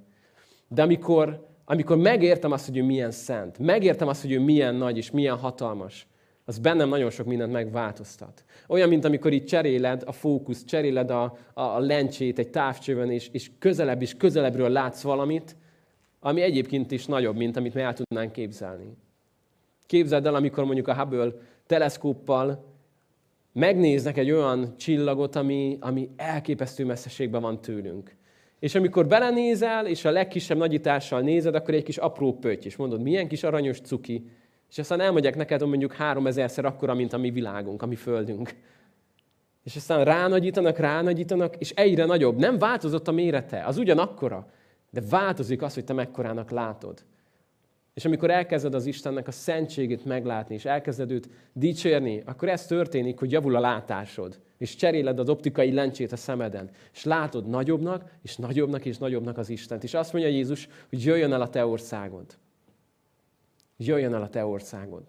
[0.69, 4.97] De amikor, amikor megértem azt, hogy ő milyen szent, megértem azt, hogy ő milyen nagy
[4.97, 6.07] és milyen hatalmas,
[6.45, 8.45] az bennem nagyon sok mindent megváltoztat.
[8.69, 11.23] Olyan, mint amikor itt cseréled a fókusz, cseréled a,
[11.55, 15.57] a, a lencsét egy távcsövön, és, és közelebb és közelebbről látsz valamit,
[16.21, 18.97] ami egyébként is nagyobb, mint amit mi el tudnánk képzelni.
[19.87, 21.33] Képzeld el, amikor mondjuk a Hubble
[21.67, 22.72] teleszkóppal
[23.53, 28.17] megnéznek egy olyan csillagot, ami, ami elképesztő messzeségben van tőlünk.
[28.59, 33.03] És amikor belenézel, és a legkisebb nagyítással nézed, akkor egy kis apró pötty, és mondod,
[33.03, 34.31] milyen kis aranyos cuki,
[34.71, 37.95] és aztán elmondják neked, hogy mondjuk három ezerszer akkora, mint a mi világunk, a mi
[37.95, 38.55] földünk.
[39.65, 42.39] És aztán ránagyítanak, ránagyítanak, és egyre nagyobb.
[42.39, 44.47] Nem változott a mérete, az ugyanakkora,
[44.91, 47.05] de változik az, hogy te mekkorának látod.
[47.95, 53.19] És amikor elkezded az Istennek a szentségét meglátni, és elkezded őt dicsérni, akkor ez történik,
[53.19, 58.37] hogy javul a látásod, és cseréled az optikai lencsét a szemeden, és látod nagyobbnak, és
[58.37, 59.85] nagyobbnak, és nagyobbnak az Istent.
[59.85, 62.37] És azt mondja Jézus, hogy jöjjön el a te országod
[63.87, 65.05] jöjjön el a te országod.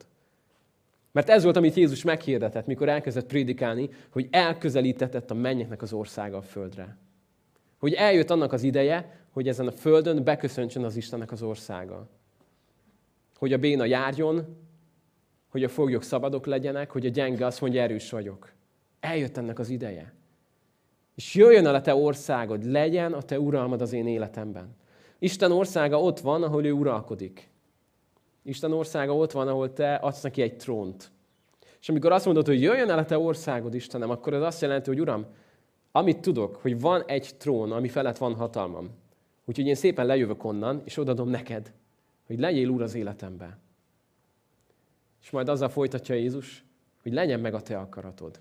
[1.12, 6.38] Mert ez volt, amit Jézus meghirdetett, mikor elkezdett prédikálni, hogy elközelítetett a mennyeknek az országa
[6.38, 6.98] a földre.
[7.78, 12.10] Hogy eljött annak az ideje, hogy ezen a földön beköszöntsön az Istennek az országa.
[13.44, 14.58] Hogy a béna járjon,
[15.50, 18.52] hogy a foglyok szabadok legyenek, hogy a gyenge azt mondja, erős vagyok.
[19.00, 20.14] Eljött ennek az ideje.
[21.16, 24.76] És jöjjön el a te országod, legyen a te uralmad az én életemben.
[25.20, 27.50] Isten országa ott van, ahol ő uralkodik.
[28.44, 31.12] Isten országa ott van, ahol te adsz neki egy trónt.
[31.82, 34.90] És amikor azt mondod, hogy jöjjön el a te országod, Istenem, akkor ez azt jelenti,
[34.90, 35.26] hogy Uram,
[35.92, 38.90] amit tudok, hogy van egy trón, ami felett van hatalmam.
[39.46, 41.74] Úgyhogy én szépen lejövök onnan, és odadom neked,
[42.28, 43.58] hogy legyél úr az életemben.
[45.22, 46.64] És majd azzal folytatja Jézus,
[47.02, 48.40] hogy legyen meg a te akaratod.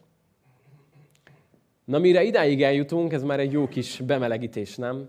[1.85, 5.09] Na, mire idáig eljutunk, ez már egy jó kis bemelegítés, nem?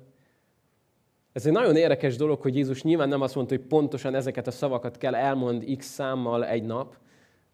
[1.31, 4.51] Ez egy nagyon érdekes dolog, hogy Jézus nyilván nem azt mondta, hogy pontosan ezeket a
[4.51, 6.95] szavakat kell elmond x számmal egy nap,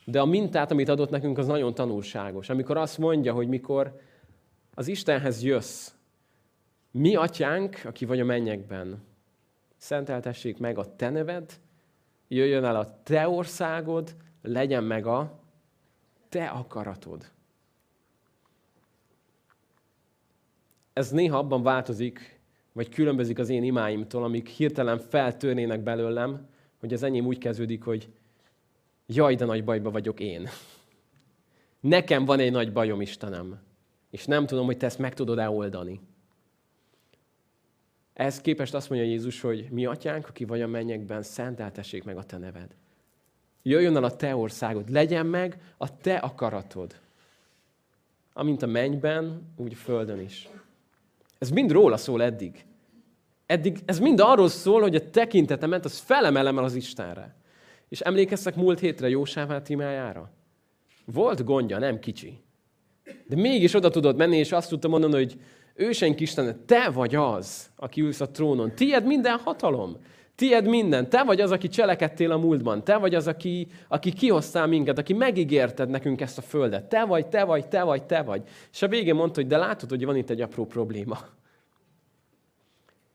[0.06, 2.50] de a mintát, amit adott nekünk, az nagyon tanulságos.
[2.50, 4.00] Amikor azt mondja, hogy mikor
[4.74, 5.92] az Istenhez jössz,
[6.92, 9.04] mi atyánk, aki vagy a mennyekben,
[9.80, 11.60] szenteltessék meg a te neved,
[12.28, 15.40] jöjjön el a te országod, legyen meg a
[16.30, 17.32] te akaratod.
[20.94, 22.40] Ez néha abban változik,
[22.72, 26.48] vagy különbözik az én imáimtól, amik hirtelen feltörnének belőlem,
[26.80, 28.10] hogy az enyém úgy kezdődik, hogy
[29.06, 30.50] jaj, de nagy bajba vagyok én.
[31.80, 33.60] Nekem van egy nagy bajom, Istenem,
[34.10, 36.00] és nem tudom, hogy te ezt meg tudod-e oldani.
[38.20, 42.24] Ehhez képest azt mondja Jézus, hogy mi atyánk, aki vagy a mennyekben, szenteltessék meg a
[42.24, 42.76] te neved.
[43.62, 46.96] Jöjjön el a te országod, legyen meg a te akaratod.
[48.34, 50.50] Amint a mennyben, úgy a földön is.
[51.38, 52.66] Ez mind róla szól eddig.
[53.46, 57.36] Eddig ez mind arról szól, hogy a tekintetemet az felemelem el az Istenre.
[57.90, 60.32] És emlékeztek múlt hétre Jósává imájára?
[61.06, 62.40] Volt gondja, nem kicsi.
[63.28, 65.40] De mégis oda tudott menni, és azt tudta mondani, hogy
[65.80, 68.76] ősenk Isten, te vagy az, aki ülsz a trónon.
[68.76, 69.98] Tied minden hatalom.
[70.36, 71.10] Tied minden.
[71.10, 72.84] Te vagy az, aki cselekedtél a múltban.
[72.84, 76.86] Te vagy az, aki, aki kihoztál minket, aki megígérted nekünk ezt a földet.
[76.86, 78.44] Te vagy, te vagy, te vagy, te vagy.
[78.72, 81.18] És a végén mondta, hogy de látod, hogy van itt egy apró probléma.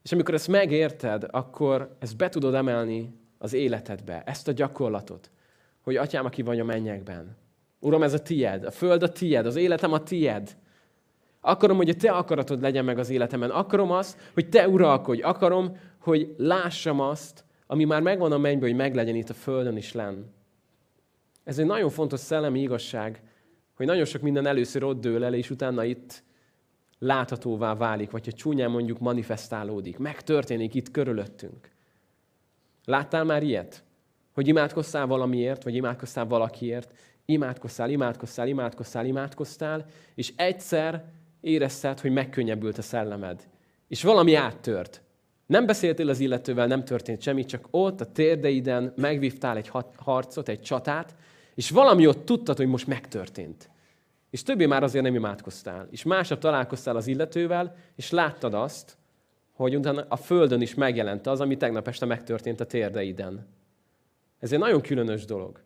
[0.02, 5.30] És amikor ezt megérted, akkor ezt be tudod emelni az életedbe, ezt a gyakorlatot,
[5.82, 7.36] hogy atyám, aki vagy a mennyekben.
[7.80, 10.56] Uram, ez a tied, a föld a tied, az életem a tied.
[11.46, 13.50] Akarom, hogy a te akaratod legyen meg az életemben.
[13.50, 15.22] Akarom azt, hogy te uralkodj.
[15.22, 19.92] Akarom, hogy lássam azt, ami már megvan a mennyben, hogy meglegyen itt a földön is
[19.92, 20.22] lenn.
[21.44, 23.22] Ez egy nagyon fontos szellemi igazság,
[23.74, 26.22] hogy nagyon sok minden először ott dől el, és utána itt
[26.98, 31.70] láthatóvá válik, vagy ha csúnyán mondjuk manifestálódik, megtörténik itt körülöttünk.
[32.84, 33.84] Láttál már ilyet?
[34.34, 41.04] Hogy imádkoztál valamiért, vagy imádkoztál valakiért, imádkoztál, imádkoztál, imádkoztál, imádkoztál, és egyszer
[41.44, 43.48] érezted, hogy megkönnyebbült a szellemed.
[43.88, 45.02] És valami áttört.
[45.46, 50.60] Nem beszéltél az illetővel, nem történt semmi, csak ott a térdeiden megvívtál egy harcot, egy
[50.60, 51.14] csatát,
[51.54, 53.70] és valami ott tudtad, hogy most megtörtént.
[54.30, 55.88] És többé már azért nem imádkoztál.
[55.90, 58.96] És másnap találkoztál az illetővel, és láttad azt,
[59.52, 63.46] hogy utána a Földön is megjelent az, ami tegnap este megtörtént a térdeiden.
[64.38, 65.60] Ez egy nagyon különös dolog.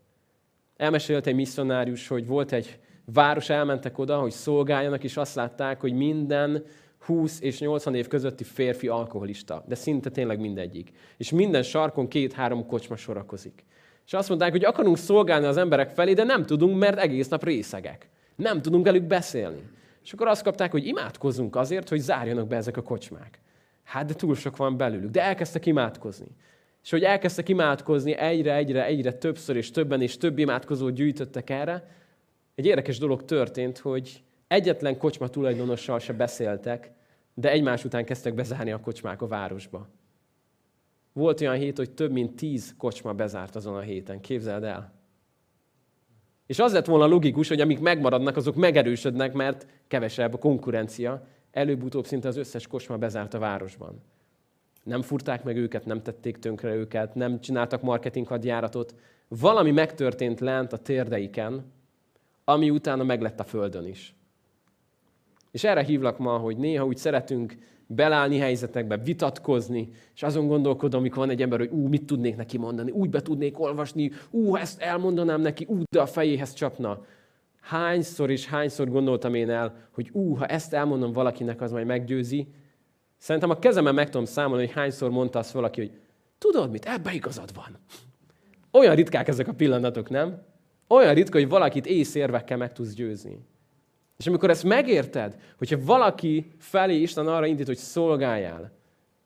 [0.76, 2.78] Elmesélt egy misszionárius, hogy volt egy
[3.12, 6.64] város, elmentek oda, hogy szolgáljanak, és azt látták, hogy minden
[6.98, 10.92] 20 és 80 év közötti férfi alkoholista, de szinte tényleg mindegyik.
[11.16, 13.64] És minden sarkon két-három kocsma sorakozik.
[14.06, 17.44] És azt mondták, hogy akarunk szolgálni az emberek felé, de nem tudunk, mert egész nap
[17.44, 18.08] részegek.
[18.36, 19.68] Nem tudunk velük beszélni.
[20.04, 23.40] És akkor azt kapták, hogy imádkozzunk azért, hogy zárjanak be ezek a kocsmák.
[23.84, 25.10] Hát, de túl sok van belőlük.
[25.10, 26.26] De elkezdtek imádkozni.
[26.82, 31.88] És hogy elkezdtek imádkozni, egyre, egyre, egyre többször és többen és több imádkozót gyűjtöttek erre,
[32.58, 36.90] egy érdekes dolog történt, hogy egyetlen kocsma tulajdonossal se beszéltek,
[37.34, 39.88] de egymás után kezdtek bezárni a kocsmák a városba.
[41.12, 44.20] Volt olyan hét, hogy több mint tíz kocsma bezárt azon a héten.
[44.20, 44.92] Képzeld el.
[46.46, 51.26] És az lett volna logikus, hogy amik megmaradnak, azok megerősödnek, mert kevesebb a konkurencia.
[51.50, 54.02] Előbb-utóbb szinte az összes kocsma bezárt a városban.
[54.82, 58.94] Nem furták meg őket, nem tették tönkre őket, nem csináltak marketing hadjáratot.
[59.28, 61.76] Valami megtörtént lent a térdeiken,
[62.48, 64.14] ami utána meglett a földön is.
[65.50, 67.56] És erre hívlak ma, hogy néha úgy szeretünk
[67.86, 72.58] belállni helyzetekbe, vitatkozni, és azon gondolkodom, amikor van egy ember, hogy ú, mit tudnék neki
[72.58, 77.04] mondani, úgy be tudnék olvasni, ú, ezt elmondanám neki, ú, de a fejéhez csapna.
[77.60, 82.48] Hányszor és hányszor gondoltam én el, hogy ú, ha ezt elmondom valakinek, az majd meggyőzi.
[83.16, 85.92] Szerintem a kezemen meg tudom számolni, hogy hányszor mondta azt valaki, hogy
[86.38, 87.78] tudod mit, ebbe igazad van.
[88.70, 90.47] Olyan ritkák ezek a pillanatok, nem?
[90.88, 93.38] Olyan ritka, hogy valakit észérvekkel meg tudsz győzni.
[94.16, 98.76] És amikor ezt megérted, hogyha valaki felé Isten arra indít, hogy szolgáljál,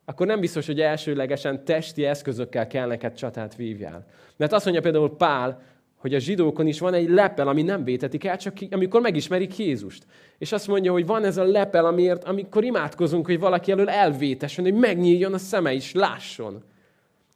[0.05, 4.07] akkor nem biztos, hogy elsőlegesen testi eszközökkel kell neked csatát vívjál.
[4.37, 5.62] Mert azt mondja például Pál,
[5.96, 10.07] hogy a zsidókon is van egy lepel, ami nem vétetik el, csak amikor megismerik Jézust.
[10.38, 14.64] És azt mondja, hogy van ez a lepel, amiért, amikor imádkozunk, hogy valaki elől elvétesen,
[14.64, 16.62] hogy megnyíljon a szeme is, lásson.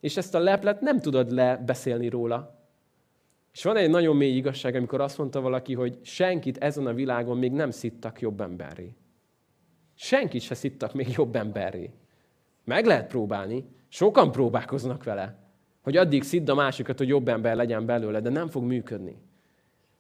[0.00, 2.55] És ezt a leplet nem tudod lebeszélni róla.
[3.56, 7.38] És van egy nagyon mély igazság, amikor azt mondta valaki, hogy senkit ezen a világon
[7.38, 8.94] még nem szittak jobb emberré.
[9.94, 11.90] Senkit se szittak még jobb emberré.
[12.64, 13.64] Meg lehet próbálni.
[13.88, 15.38] Sokan próbálkoznak vele.
[15.82, 19.16] Hogy addig szidd a másikat, hogy jobb ember legyen belőle, de nem fog működni.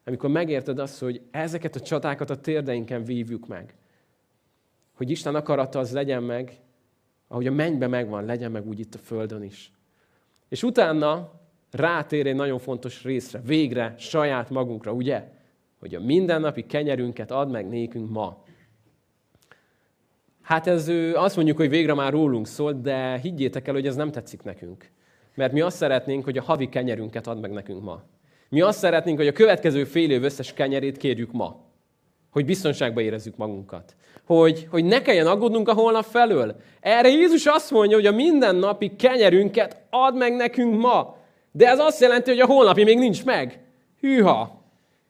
[0.04, 3.74] Amikor megérted azt, hogy ezeket a csatákat a térdeinken vívjuk meg.
[4.94, 6.60] Hogy Isten akarata az legyen meg,
[7.28, 9.72] ahogy a mennyben megvan, legyen meg úgy itt a földön is.
[10.48, 15.24] És utána rátér egy nagyon fontos részre, végre saját magunkra, ugye?
[15.80, 18.44] Hogy a mindennapi kenyerünket ad meg nékünk ma.
[20.42, 24.10] Hát ez azt mondjuk, hogy végre már rólunk szól, de higgyétek el, hogy ez nem
[24.10, 24.90] tetszik nekünk.
[25.34, 28.02] Mert mi azt szeretnénk, hogy a havi kenyerünket ad meg nekünk ma.
[28.48, 31.64] Mi azt szeretnénk, hogy a következő fél év összes kenyerét kérjük ma.
[32.30, 33.94] Hogy biztonságban érezzük magunkat.
[34.24, 36.56] Hogy, hogy ne kelljen aggódnunk a holnap felől.
[36.80, 41.15] Erre Jézus azt mondja, hogy a mindennapi kenyerünket ad meg nekünk ma.
[41.56, 43.60] De ez azt jelenti, hogy a holnapi még nincs meg.
[44.00, 44.62] Hűha!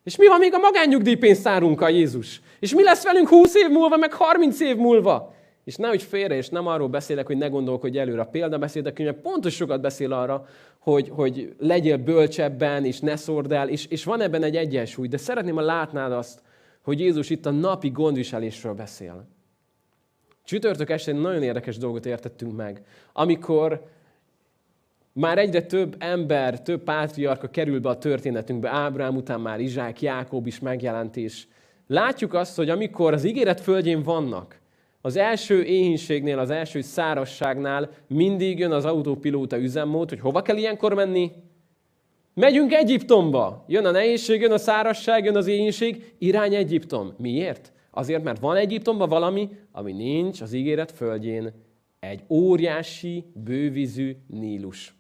[0.04, 2.40] És mi van még a magánnyugdíjpénztárunkkal, Jézus?
[2.60, 5.34] És mi lesz velünk 20 év múlva, meg 30 év múlva?
[5.64, 8.20] És nehogy félre, és nem arról beszélek, hogy ne gondolkodj előre.
[8.20, 10.46] A példabeszédek pontos sokat beszél arra,
[10.78, 15.08] hogy, hogy legyél bölcsebben, és ne szord el, és, és van ebben egy egyensúly.
[15.08, 16.42] De szeretném, ha látnád azt,
[16.82, 19.28] hogy Jézus itt a napi gondviselésről beszél.
[20.44, 22.82] Csütörtök egy nagyon érdekes dolgot értettünk meg.
[23.12, 23.94] Amikor
[25.18, 30.46] már egyre több ember, több pátriarka kerül be a történetünkbe, Ábrám után már Izsák, Jákob
[30.46, 31.46] is megjelent, és
[31.86, 34.60] látjuk azt, hogy amikor az ígéret földjén vannak,
[35.00, 40.94] az első éhínségnél, az első szárasságnál mindig jön az autópilóta üzemmód, hogy hova kell ilyenkor
[40.94, 41.32] menni?
[42.34, 43.64] Megyünk Egyiptomba.
[43.68, 47.14] Jön a nehézség, jön a szárasság, jön az éhínség, irány Egyiptom.
[47.18, 47.72] Miért?
[47.90, 51.52] Azért, mert van Egyiptomban valami, ami nincs az ígéret földjén.
[52.00, 54.94] Egy óriási, bővízű Nílus.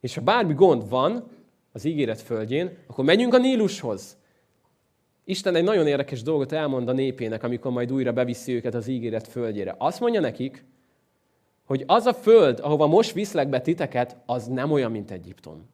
[0.00, 1.28] És ha bármi gond van
[1.72, 4.16] az ígéret földjén, akkor menjünk a Nílushoz.
[5.24, 9.28] Isten egy nagyon érdekes dolgot elmond a népének, amikor majd újra beviszi őket az ígéret
[9.28, 9.74] földjére.
[9.78, 10.64] Azt mondja nekik,
[11.64, 15.68] hogy az a föld, ahova most viszlek be titeket, az nem olyan, mint Egyiptom.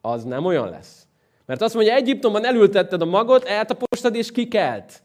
[0.00, 1.06] Az nem olyan lesz.
[1.46, 5.02] Mert azt mondja, Egyiptomban elültetted a magot, eltapostad és kikelt.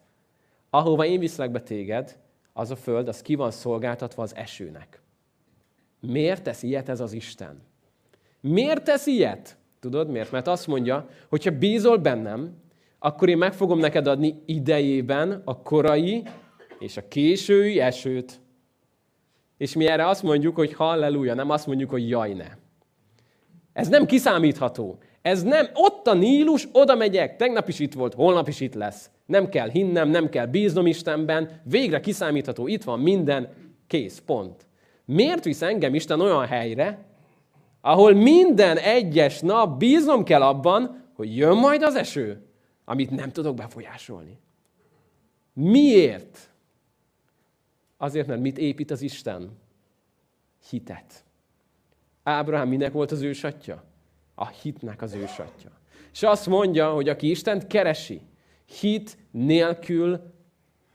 [0.69, 2.17] Ahova én viszlek be téged,
[2.53, 5.01] az a föld, az ki van szolgáltatva az esőnek.
[5.99, 7.61] Miért tesz ilyet ez az Isten?
[8.47, 9.57] Miért tesz ilyet?
[9.79, 10.31] Tudod miért?
[10.31, 12.53] Mert azt mondja, hogy ha bízol bennem,
[12.99, 16.23] akkor én meg fogom neked adni idejében a korai
[16.79, 18.39] és a késői esőt.
[19.57, 22.47] És mi erre azt mondjuk, hogy halleluja, nem azt mondjuk, hogy jaj ne.
[23.73, 24.97] Ez nem kiszámítható.
[25.21, 29.09] Ez nem, ott a Nílus, oda megyek, tegnap is itt volt, holnap is itt lesz.
[29.25, 33.49] Nem kell hinnem, nem kell bíznom Istenben, végre kiszámítható, itt van minden,
[33.87, 34.65] kész, pont.
[35.05, 37.05] Miért visz engem Isten olyan helyre,
[37.85, 42.45] ahol minden egyes nap bíznom kell abban, hogy jön majd az eső,
[42.85, 44.39] amit nem tudok befolyásolni.
[45.53, 46.49] Miért?
[47.97, 49.57] Azért, mert mit épít az Isten?
[50.69, 51.23] Hitet.
[52.23, 53.83] Ábrahám minek volt az ősatja?
[54.35, 55.71] A hitnek az ősatja.
[56.13, 58.21] És azt mondja, hogy aki Istent keresi,
[58.79, 60.33] hit nélkül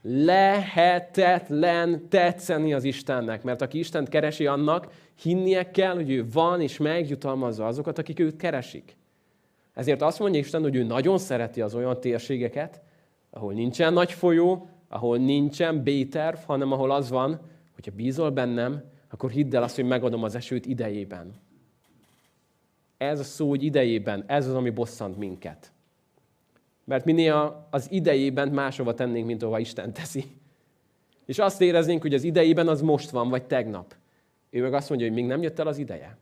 [0.01, 4.87] lehetetlen tetszeni az Istennek, mert aki Istent keresi, annak
[5.21, 8.95] hinnie kell, hogy ő van és megjutalmazza azokat, akik őt keresik.
[9.73, 12.81] Ezért azt mondja Isten, hogy ő nagyon szereti az olyan térségeket,
[13.29, 17.39] ahol nincsen nagy folyó, ahol nincsen B-terv, hanem ahol az van,
[17.73, 21.33] hogyha bízol bennem, akkor hidd el azt, hogy megadom az esőt idejében.
[22.97, 25.71] Ez a szó, hogy idejében, ez az, ami bosszant minket.
[26.83, 30.23] Mert mi néha az idejében máshova tennénk, mint ahova Isten teszi.
[31.25, 33.95] És azt éreznénk, hogy az idejében az most van, vagy tegnap.
[34.51, 36.17] Ő meg azt mondja, hogy még nem jött el az ideje.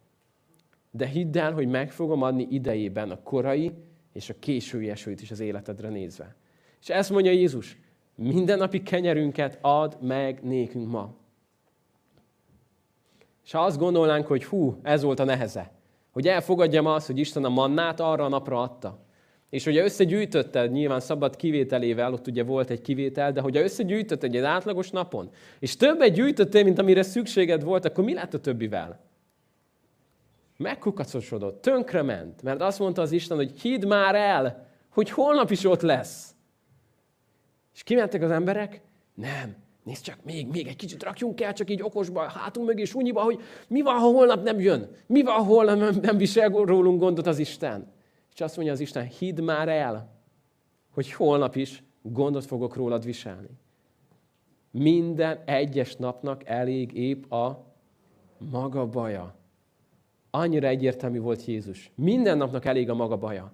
[0.92, 3.72] De hidd el, hogy meg fogom adni idejében a korai
[4.14, 6.36] és a késői esőt is az életedre nézve.
[6.82, 7.78] És ezt mondja Jézus,
[8.16, 11.16] mindennapi kenyerünket ad meg nékünk ma.
[13.44, 15.72] És ha azt gondolnánk, hogy hú, ez volt a neheze,
[16.12, 19.00] hogy elfogadjam azt, hogy Isten a mannát arra a napra adta,
[19.50, 24.44] és hogyha összegyűjtötted, nyilván szabad kivételével, ott ugye volt egy kivétel, de hogyha összegyűjtötted egy
[24.44, 29.00] átlagos napon, és többet gyűjtöttél, mint amire szükséged volt, akkor mi lett a többivel?
[30.58, 35.82] Megkukacosodott, tönkrement, mert azt mondta az Isten, hogy hidd már el, hogy holnap is ott
[35.82, 36.36] lesz.
[37.74, 38.82] És kimentek az emberek?
[39.14, 39.56] Nem.
[39.84, 43.40] Nézd csak, még, még egy kicsit rakjunk el, csak így okosba, hátunk mögé, sunyiba, hogy
[43.68, 44.90] mi van, ha holnap nem jön?
[45.08, 47.92] Mi van, ha holnap nem visel rólunk gondot az Isten?
[48.40, 50.10] És azt mondja az Isten, hidd már el,
[50.90, 53.50] hogy holnap is gondot fogok rólad viselni.
[54.72, 57.66] Minden egyes napnak elég épp a
[58.38, 59.36] maga baja.
[60.30, 61.92] Annyira egyértelmű volt Jézus.
[61.96, 63.54] Minden napnak elég a maga baja.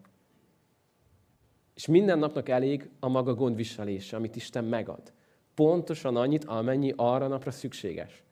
[1.74, 5.14] És minden napnak elég a maga gondviselése, amit Isten megad.
[5.54, 8.24] Pontosan annyit, amennyi arra napra szükséges.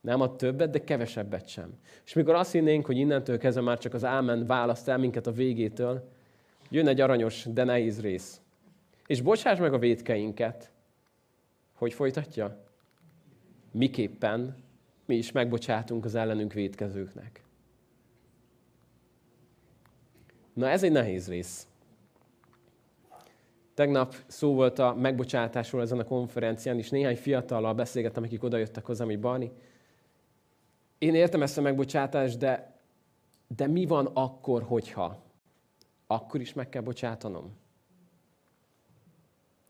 [0.00, 1.78] Nem a többet, de kevesebbet sem.
[2.04, 5.32] És mikor azt hinnénk, hogy innentől kezdve már csak az ámen választ el minket a
[5.32, 6.08] végétől,
[6.70, 8.40] jön egy aranyos, de nehéz rész.
[9.06, 10.70] És bocsáss meg a védkeinket.
[11.74, 12.64] Hogy folytatja?
[13.72, 14.56] Miképpen
[15.06, 17.42] mi is megbocsátunk az ellenünk védkezőknek.
[20.52, 21.66] Na ez egy nehéz rész.
[23.74, 29.06] Tegnap szó volt a megbocsátásról ezen a konferencián, és néhány fiatallal beszélgettem, akik odajöttek hozzám,
[29.06, 29.50] hogy Barni,
[30.98, 32.78] én értem ezt a megbocsátást, de,
[33.56, 35.22] de mi van akkor, hogyha?
[36.06, 37.56] Akkor is meg kell bocsátanom?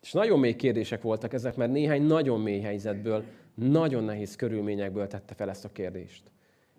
[0.03, 5.35] És nagyon mély kérdések voltak ezek, mert néhány nagyon mély helyzetből, nagyon nehéz körülményekből tette
[5.35, 6.31] fel ezt a kérdést.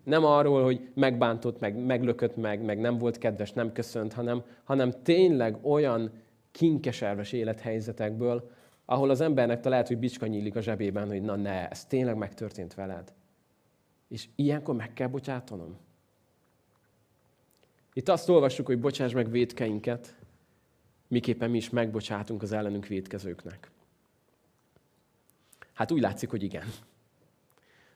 [0.04, 4.92] Nem arról, hogy megbántott, meg meglökött meg, meg nem volt kedves, nem köszönt, hanem, hanem
[5.02, 6.10] tényleg olyan
[6.50, 8.50] kinkeserves élethelyzetekből,
[8.84, 12.74] ahol az embernek lehet, hogy bicska nyílik a zsebében, hogy na ne, ez tényleg megtörtént
[12.74, 13.12] veled.
[14.10, 15.76] És ilyenkor meg kell bocsátanom.
[17.92, 20.16] Itt azt olvassuk, hogy bocsáss meg védkeinket,
[21.08, 23.70] miképpen mi is megbocsátunk az ellenünk védkezőknek.
[25.72, 26.66] Hát úgy látszik, hogy igen.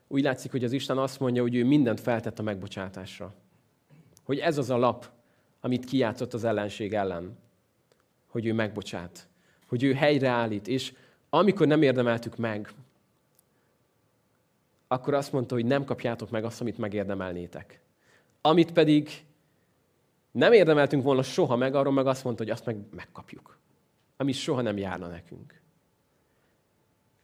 [0.09, 3.35] Úgy látszik, hogy az Isten azt mondja, hogy ő mindent feltett a megbocsátásra.
[4.23, 5.11] Hogy ez az a lap,
[5.61, 7.39] amit kijátszott az ellenség ellen.
[8.27, 9.29] Hogy ő megbocsát.
[9.67, 10.69] Hogy ő helyreállít.
[10.69, 10.95] És
[11.29, 12.73] amikor nem érdemeltük meg,
[14.95, 17.81] akkor azt mondta, hogy nem kapjátok meg azt, amit megérdemelnétek.
[18.41, 19.25] Amit pedig
[20.31, 23.59] nem érdemeltünk volna soha meg, arról meg azt mondta, hogy azt meg megkapjuk.
[24.17, 25.63] Ami soha nem járna nekünk.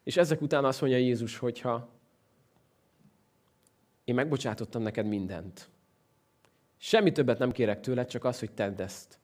[0.02, 1.88] És ezek után azt mondja Jézus, hogyha
[4.04, 5.70] én megbocsátottam neked mindent.
[6.76, 9.18] Semmi többet nem kérek tőled, csak az, hogy tedd ezt.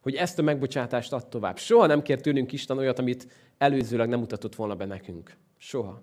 [0.00, 1.58] Hogy ezt a megbocsátást add tovább.
[1.58, 5.36] Soha nem kér tőlünk Isten olyat, amit előzőleg nem mutatott volna be nekünk.
[5.56, 6.02] Soha.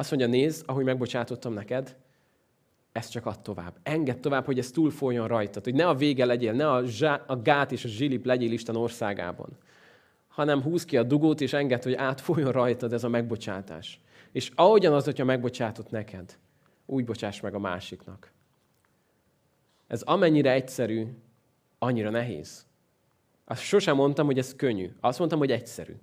[0.00, 1.96] Azt mondja, nézd, ahogy megbocsátottam neked,
[2.92, 3.76] ezt csak add tovább.
[3.82, 7.42] Engedd tovább, hogy ez túlfoljon rajtad, hogy ne a vége legyél, ne a, zsá, a
[7.42, 9.48] gát és a zsilip legyél Isten országában,
[10.28, 14.00] hanem húz ki a dugót, és engedd, hogy átfoljon rajtad ez a megbocsátás.
[14.32, 16.38] És ahogyan az, hogyha megbocsátott neked,
[16.86, 18.32] úgy bocsáss meg a másiknak.
[19.86, 21.06] Ez amennyire egyszerű,
[21.78, 22.66] annyira nehéz.
[23.44, 24.90] Azt sosem mondtam, hogy ez könnyű.
[25.00, 25.94] Azt mondtam, hogy egyszerű.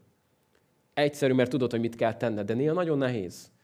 [0.93, 3.55] Egyszerű, mert tudod, hogy mit kell tenned, de néha nagyon nehéz.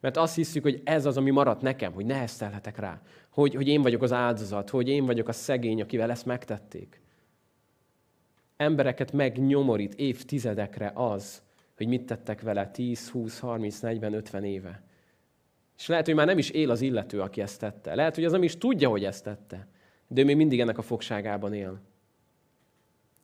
[0.00, 3.00] Mert azt hiszük, hogy ez az, ami maradt nekem, hogy neheztelhetek rá.
[3.30, 7.00] Hogy, hogy én vagyok az áldozat, hogy én vagyok a szegény, akivel ezt megtették.
[8.56, 11.42] Embereket megnyomorít évtizedekre az,
[11.76, 14.82] hogy mit tettek vele 10, 20, 30, 40, 50 éve.
[15.78, 17.94] És lehet, hogy már nem is él az illető, aki ezt tette.
[17.94, 19.68] Lehet, hogy az nem is tudja, hogy ezt tette.
[20.08, 21.80] De ő még mindig ennek a fogságában él.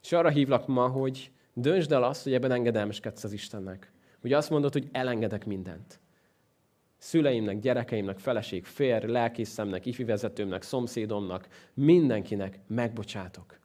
[0.02, 3.92] És arra hívlak ma, hogy döntsd el azt, hogy ebben engedelmeskedsz az Istennek.
[4.20, 6.00] Hogy azt mondod, hogy elengedek mindent
[6.98, 13.58] szüleimnek, gyerekeimnek, feleség, férj, lelkészemnek, ifi vezetőmnek, szomszédomnak, mindenkinek megbocsátok.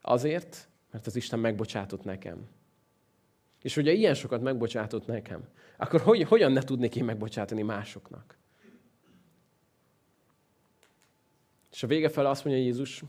[0.00, 2.48] Azért, mert az Isten megbocsátott nekem.
[3.62, 8.36] És ugye ilyen sokat megbocsátott nekem, akkor hogy, hogyan ne tudnék én megbocsátani másoknak?
[11.72, 13.04] És a vége fel azt mondja Jézus,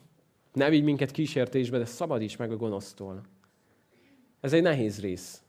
[0.53, 3.21] ne vigy minket kísértésbe, de szabadíts meg a gonosztól.
[4.39, 5.43] Ez egy nehéz rész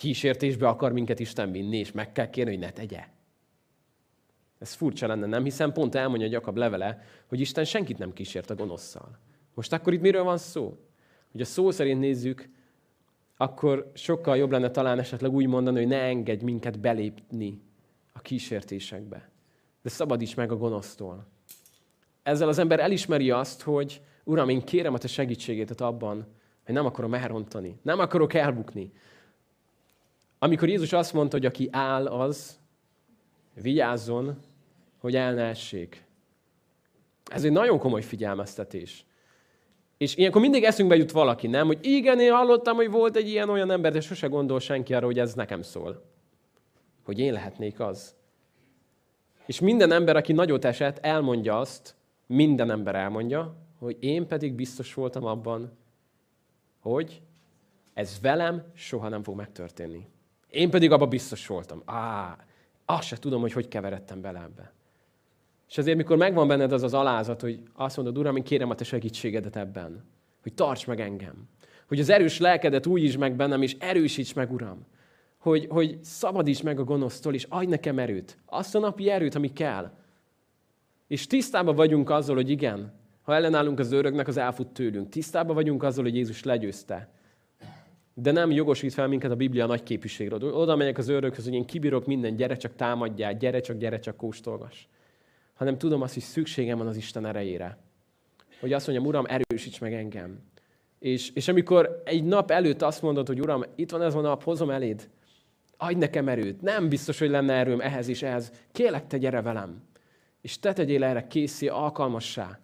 [0.00, 3.08] kísértésbe akar minket Isten vinni, és meg kell kérni, hogy ne tegye.
[4.58, 5.44] Ez furcsa lenne, nem?
[5.44, 9.18] Hiszen pont elmondja Jakab levele, hogy Isten senkit nem kísért a gonoszszal.
[9.54, 10.78] Most akkor itt miről van szó?
[11.32, 12.48] Hogy a szó szerint nézzük,
[13.36, 17.62] akkor sokkal jobb lenne talán esetleg úgy mondani, hogy ne engedj minket belépni
[18.12, 19.30] a kísértésekbe.
[19.82, 21.26] De szabadíts meg a gonosztól.
[22.22, 26.26] Ezzel az ember elismeri azt, hogy Uram, én kérem a te segítségét abban,
[26.64, 28.92] hogy nem akarom elrontani, nem akarok elbukni,
[30.42, 32.58] amikor Jézus azt mondta, hogy aki áll, az
[33.54, 34.38] vigyázzon,
[34.98, 36.04] hogy el ne essék.
[37.24, 39.04] Ez egy nagyon komoly figyelmeztetés.
[39.96, 41.66] És ilyenkor mindig eszünkbe jut valaki, nem?
[41.66, 45.06] Hogy igen, én hallottam, hogy volt egy ilyen olyan ember, de sose gondol senki arra,
[45.06, 46.02] hogy ez nekem szól.
[47.02, 48.14] Hogy én lehetnék az.
[49.46, 51.94] És minden ember, aki nagyot esett, elmondja azt,
[52.26, 55.78] minden ember elmondja, hogy én pedig biztos voltam abban,
[56.78, 57.22] hogy
[57.94, 60.08] ez velem soha nem fog megtörténni.
[60.50, 61.82] Én pedig abba biztos voltam.
[61.84, 62.36] Á,
[62.84, 64.72] azt se tudom, hogy hogy keveredtem bele ebbe.
[65.68, 68.74] És azért, mikor megvan benned az az alázat, hogy azt mondod, Uram, én kérem a
[68.74, 70.04] te segítségedet ebben,
[70.42, 71.48] hogy tarts meg engem.
[71.88, 74.86] Hogy az erős lelkedet újítsd meg bennem, és erősíts meg, Uram.
[75.38, 78.38] Hogy, hogy szabadíts meg a gonosztól, és adj nekem erőt.
[78.46, 79.90] Azt a napi erőt, ami kell.
[81.06, 82.92] És tisztában vagyunk azzal, hogy igen,
[83.22, 85.08] ha ellenállunk az öröknek, az elfut tőlünk.
[85.08, 87.08] Tisztában vagyunk azzal, hogy Jézus legyőzte.
[88.22, 90.54] De nem jogosít fel minket a Biblia nagy képviségről.
[90.54, 94.16] Oda megyek az örökhöz, hogy én kibírok minden, gyere csak támadjál, gyere csak, gyere csak
[94.16, 94.88] kóstolgas.
[95.54, 97.78] Hanem tudom azt, hogy szükségem van az Isten erejére.
[98.60, 100.40] Hogy azt mondjam, Uram, erősíts meg engem.
[100.98, 104.42] És, és amikor egy nap előtt azt mondod, hogy Uram, itt van ez a nap,
[104.42, 105.08] hozom eléd,
[105.76, 106.60] adj nekem erőt.
[106.60, 108.52] Nem biztos, hogy lenne erőm ehhez is ehhez.
[108.72, 109.82] Kélek, te gyere velem.
[110.40, 112.58] És te tegyél erre készé, alkalmassá.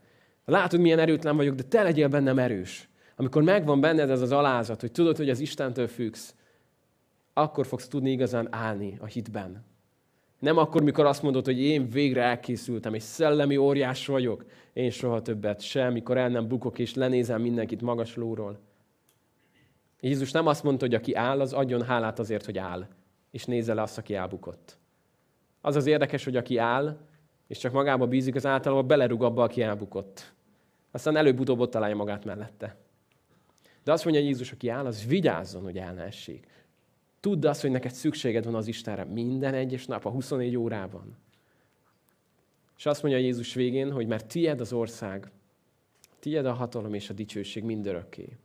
[0.44, 2.88] Látod, milyen erőtlen vagyok, de te legyél bennem erős.
[3.16, 6.34] Amikor megvan benned ez az alázat, hogy tudod, hogy az Istentől függsz,
[7.32, 9.64] akkor fogsz tudni igazán állni a hitben.
[10.38, 15.22] Nem akkor, mikor azt mondod, hogy én végre elkészültem, és szellemi óriás vagyok, én soha
[15.22, 18.58] többet sem, mikor el nem bukok, és lenézem mindenkit magas lóról.
[20.00, 22.86] Jézus nem azt mondta, hogy aki áll, az adjon hálát azért, hogy áll,
[23.30, 24.78] és nézze le azt, aki elbukott.
[25.60, 26.98] Az az érdekes, hogy aki áll,
[27.46, 30.34] és csak magába bízik, az általában belerúg abba, aki elbukott.
[30.90, 32.76] Aztán előbb-utóbb ott találja magát mellette.
[33.86, 36.46] De azt mondja Jézus, aki áll, az vigyázzon, hogy el ne essék.
[37.20, 41.16] Tudd azt, hogy neked szükséged van az Istenre minden egyes nap, a 24 órában.
[42.76, 45.30] És azt mondja Jézus végén, hogy mert tied az ország,
[46.18, 48.36] tied a hatalom és a dicsőség mindörökké.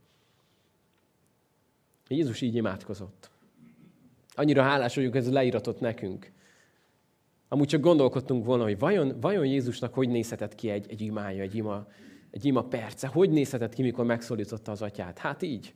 [2.07, 3.29] Jézus így imádkozott.
[4.33, 6.31] Annyira hálás vagyunk, ez leíratott nekünk.
[7.47, 11.55] Amúgy csak gondolkodtunk volna, hogy vajon, vajon Jézusnak hogy nézhetett ki egy, egy imája, egy
[11.55, 11.87] ima,
[12.31, 13.07] egy ima perce?
[13.07, 15.17] Hogy nézhetett ki, mikor megszólította az atyát?
[15.17, 15.73] Hát így.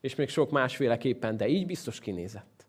[0.00, 2.66] És még sok másféleképpen, de így biztos kinézett.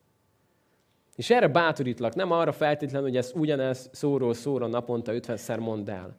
[1.15, 6.15] És erre bátorítlak, nem arra feltétlenül, hogy ezt ugyanez szóról szóra naponta 50-szer mondd el.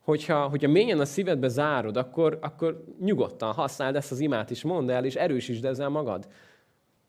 [0.00, 4.90] Hogyha, hogyha mélyen a szívedbe zárod, akkor, akkor nyugodtan használd ezt az imát is, mondd
[4.90, 6.28] el, és erősítsd ezzel magad.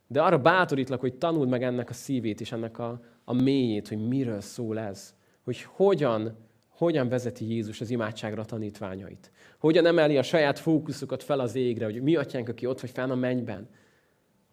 [0.08, 4.08] De arra bátorítlak, hogy tanuld meg ennek a szívét és ennek a, a mélyét, hogy
[4.08, 5.16] miről szól ez.
[5.44, 6.36] Hogy hogyan
[6.78, 9.32] hogyan vezeti Jézus az imádságra tanítványait.
[9.58, 13.10] Hogyan emeli a saját fókuszokat fel az égre, hogy mi atyánk, aki ott vagy fenn
[13.10, 13.70] a mennyben.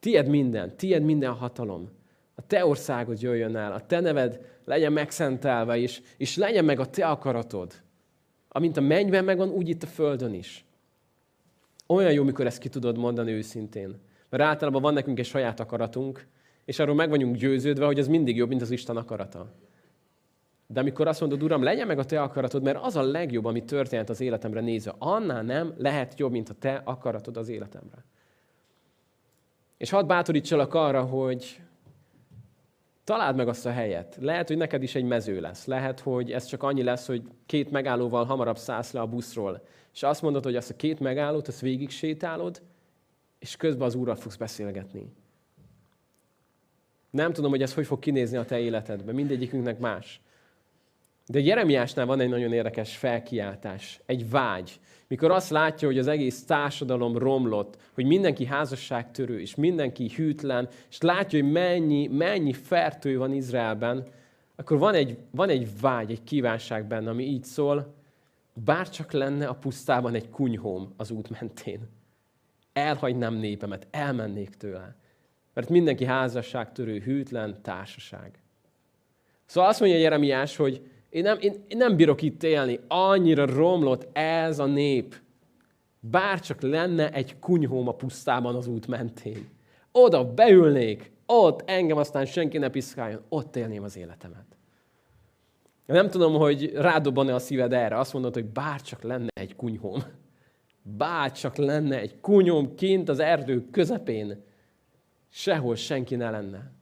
[0.01, 1.91] Tied minden, tied minden hatalom.
[2.35, 6.87] A te országod jöjjön el, a te neved legyen megszentelve, és, és legyen meg a
[6.87, 7.73] te akaratod.
[8.49, 10.65] Amint a mennyben megvan, úgy itt a földön is.
[11.87, 14.01] Olyan jó, mikor ezt ki tudod mondani őszintén.
[14.29, 16.27] Mert általában van nekünk egy saját akaratunk,
[16.65, 19.53] és arról meg vagyunk győződve, hogy ez mindig jobb, mint az Isten akarata.
[20.67, 23.65] De amikor azt mondod, Uram, legyen meg a te akaratod, mert az a legjobb, ami
[23.65, 28.05] történt az életemre nézve, annál nem lehet jobb, mint a te akaratod az életemre.
[29.77, 31.61] És hadd bátorítsalak arra, hogy
[33.05, 34.17] találd meg azt a helyet.
[34.21, 35.67] Lehet, hogy neked is egy mező lesz.
[35.67, 39.63] Lehet, hogy ez csak annyi lesz, hogy két megállóval hamarabb szállsz le a buszról.
[39.93, 42.63] És azt mondod, hogy azt a két megállót, azt végig sétálod,
[43.39, 45.13] és közben az Úrral fogsz beszélgetni.
[47.11, 49.15] Nem tudom, hogy ez hogy fog kinézni a te életedben.
[49.15, 50.21] Mindegyikünknek más.
[51.27, 54.81] De Jeremiásnál van egy nagyon érdekes felkiáltás, egy vágy.
[55.07, 61.01] Mikor azt látja, hogy az egész társadalom romlott, hogy mindenki házasságtörő, és mindenki hűtlen, és
[61.01, 64.07] látja, hogy mennyi, mennyi fertő van Izraelben,
[64.57, 67.95] akkor van egy, van egy vágy, egy kívánság benne, ami így szól,
[68.53, 71.89] bárcsak lenne a pusztában egy kunyhóm az út mentén.
[72.73, 74.97] Elhagynám népemet, elmennék tőle.
[75.55, 78.39] Mert mindenki házasságtörő, hűtlen társaság.
[79.47, 82.81] Szóval azt mondja Jeremiás, hogy én nem, én, én nem bírok itt élni.
[82.89, 85.15] Annyira romlott ez a nép.
[86.01, 89.49] Bárcsak lenne egy kunyhóm a pusztában az út mentén.
[89.93, 94.45] Oda beülnék, ott engem aztán senki ne piszkáljon, ott élném az életemet.
[95.87, 97.99] Nem tudom, hogy rádobban-e a szíved erre.
[97.99, 100.03] Azt mondod, hogy bárcsak lenne egy kunyhóm.
[100.83, 104.45] Bárcsak lenne egy kunyhóm kint az erdő közepén.
[105.29, 106.73] Sehol senki ne lenne.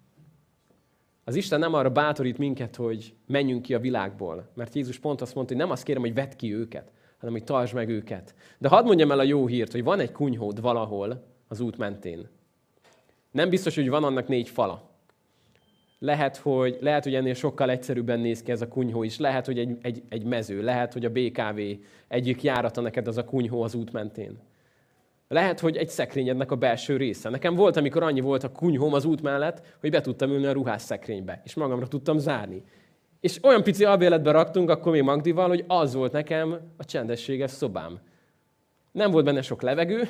[1.25, 4.49] Az Isten nem arra bátorít minket, hogy menjünk ki a világból.
[4.55, 7.45] Mert Jézus pont azt mondta, hogy nem azt kérem, hogy vedd ki őket, hanem hogy
[7.45, 8.35] tartsd meg őket.
[8.59, 12.29] De hadd mondjam el a jó hírt, hogy van egy kunyhód valahol az út mentén.
[13.31, 14.91] Nem biztos, hogy van annak négy fala.
[15.99, 19.18] Lehet, hogy, lehet, hogy ennél sokkal egyszerűbben néz ki ez a kunyhó is.
[19.18, 20.62] Lehet, hogy egy, egy, egy mező.
[20.62, 21.61] Lehet, hogy a BKV
[22.09, 24.39] egyik járata neked az a kunyhó az út mentén.
[25.33, 27.28] Lehet, hogy egy szekrényednek a belső része.
[27.28, 30.53] Nekem volt, amikor annyi volt a kunyhóm az út mellett, hogy be tudtam ülni a
[30.53, 32.62] ruhás szekrénybe, és magamra tudtam zárni.
[33.20, 37.99] És olyan pici albéletbe raktunk akkor még Magdival, hogy az volt nekem a csendességes szobám.
[38.91, 40.09] Nem volt benne sok levegő,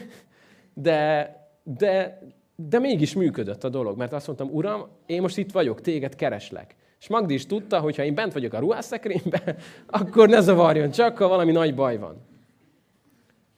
[0.75, 1.31] de,
[1.63, 2.21] de,
[2.57, 6.75] de mégis működött a dolog, mert azt mondtam, Uram, én most itt vagyok, téged kereslek.
[7.01, 9.57] És Magdi is tudta, hogy ha én bent vagyok a ruhászekrényben,
[9.87, 12.31] akkor ne zavarjon, csak ha valami nagy baj van.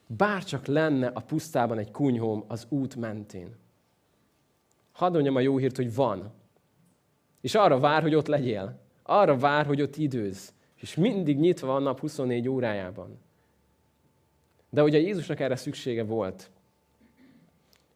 [0.07, 3.57] Bárcsak lenne a pusztában egy kunyhóm az út mentén.
[4.93, 6.33] Hadd mondjam a jó hírt, hogy van.
[7.41, 8.81] És arra vár, hogy ott legyél.
[9.03, 10.53] Arra vár, hogy ott időz.
[10.75, 13.19] És mindig nyitva van nap 24 órájában.
[14.71, 16.51] De ugye Jézusnak erre szüksége volt.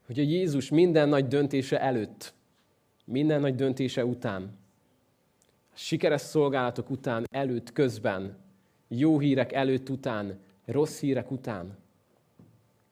[0.07, 2.35] Hogy a Jézus minden nagy döntése előtt,
[3.05, 4.59] minden nagy döntése után,
[5.75, 8.37] sikeres szolgálatok után, előtt, közben,
[8.89, 11.77] jó hírek előtt, után, rossz hírek után,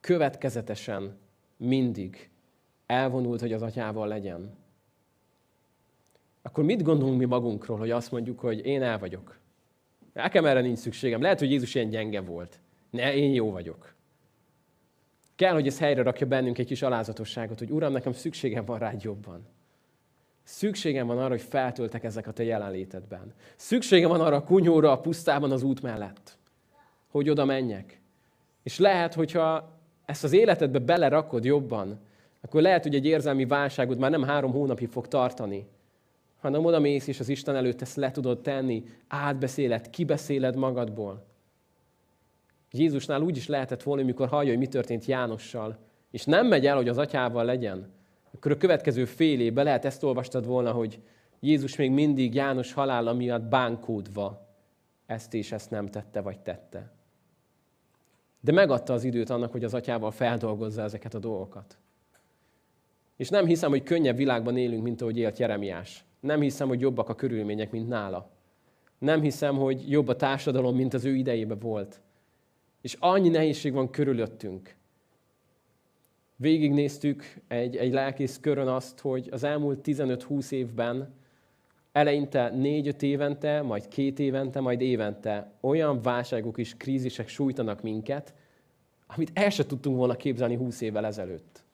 [0.06, 1.16] következetesen,
[1.56, 2.30] mindig
[2.86, 4.54] elvonult, hogy az atyával legyen.
[6.42, 9.38] Akkor mit gondolunk mi magunkról, hogy azt mondjuk, hogy én el vagyok?
[10.12, 11.20] Nekem erre nincs szükségem.
[11.20, 12.60] Lehet, hogy Jézus ilyen gyenge volt.
[12.90, 13.94] Ne, én jó vagyok.
[15.34, 19.02] Kell, hogy ez helyre rakja bennünk egy kis alázatosságot, hogy Uram, nekem szükségem van rád
[19.02, 19.46] jobban.
[20.42, 23.34] Szükségem van arra, hogy feltöltek ezek a te jelenlétedben.
[23.56, 26.38] Szükségem van arra a kunyóra a pusztában az út mellett,
[27.08, 28.00] hogy oda menjek.
[28.62, 29.75] És lehet, hogyha
[30.06, 32.00] ezt az életedbe belerakod jobban,
[32.40, 35.66] akkor lehet, hogy egy érzelmi válságod már nem három hónapig fog tartani,
[36.40, 41.24] hanem oda mész, és az Isten előtt ezt le tudod tenni, átbeszéled, kibeszéled magadból.
[42.70, 45.78] Jézusnál úgy is lehetett volna, amikor hallja, hogy mi történt Jánossal,
[46.10, 47.94] és nem megy el, hogy az atyával legyen,
[48.34, 51.00] akkor a következő fél évben lehet ezt olvastad volna, hogy
[51.40, 54.46] Jézus még mindig János halála miatt bánkódva
[55.06, 56.95] ezt és ezt nem tette, vagy tette.
[58.46, 61.78] De megadta az időt annak, hogy az atyával feldolgozza ezeket a dolgokat.
[63.16, 66.04] És nem hiszem, hogy könnyebb világban élünk, mint ahogy élt Jeremiás.
[66.20, 68.30] Nem hiszem, hogy jobbak a körülmények, mint nála.
[68.98, 72.00] Nem hiszem, hogy jobb a társadalom, mint az ő idejében volt.
[72.80, 74.76] És annyi nehézség van körülöttünk.
[76.36, 81.14] Végignéztük egy, egy lelkész körön azt, hogy az elmúlt 15-20 évben
[81.96, 88.34] eleinte 4-5 évente, majd két évente, majd évente olyan válságok és krízisek sújtanak minket,
[89.06, 91.64] amit el se tudtunk volna képzelni 20 évvel ezelőtt.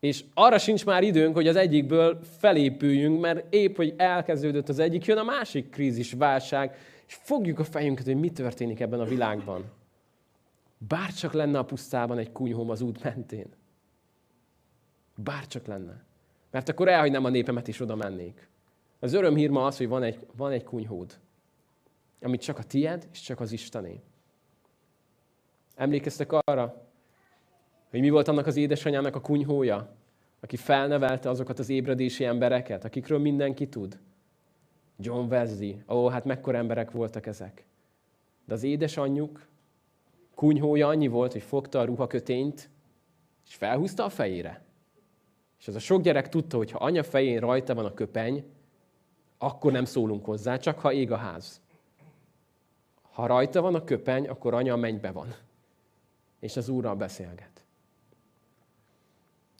[0.00, 5.04] És arra sincs már időnk, hogy az egyikből felépüljünk, mert épp, hogy elkezdődött az egyik,
[5.04, 6.76] jön a másik krízis, válság,
[7.06, 9.64] és fogjuk a fejünket, hogy mi történik ebben a világban.
[10.78, 13.46] Bárcsak lenne a pusztában egy kunyhóm az út mentén.
[15.16, 16.04] Bárcsak lenne.
[16.50, 18.52] Mert akkor elhagynám a népemet, és oda mennék.
[19.04, 21.18] Az örömhír ma az, hogy van egy, van egy kunyhód,
[22.20, 24.00] amit csak a tied, és csak az Istené.
[25.74, 26.88] Emlékeztek arra,
[27.90, 29.94] hogy mi volt annak az édesanyának a kunyhója,
[30.40, 33.98] aki felnevelte azokat az ébredési embereket, akikről mindenki tud?
[34.98, 35.74] John Wesley.
[35.88, 37.66] Ó, hát mekkora emberek voltak ezek.
[38.44, 39.46] De az édesanyjuk
[40.34, 42.70] kunyhója annyi volt, hogy fogta a ruhakötényt,
[43.46, 44.62] és felhúzta a fejére.
[45.58, 48.44] És az a sok gyerek tudta, hogy ha anya fején rajta van a köpeny,
[49.44, 51.60] akkor nem szólunk hozzá, csak ha ég a ház.
[53.12, 55.34] Ha rajta van a köpeny, akkor anya a mennybe van.
[56.40, 57.64] És az Úrral beszélget.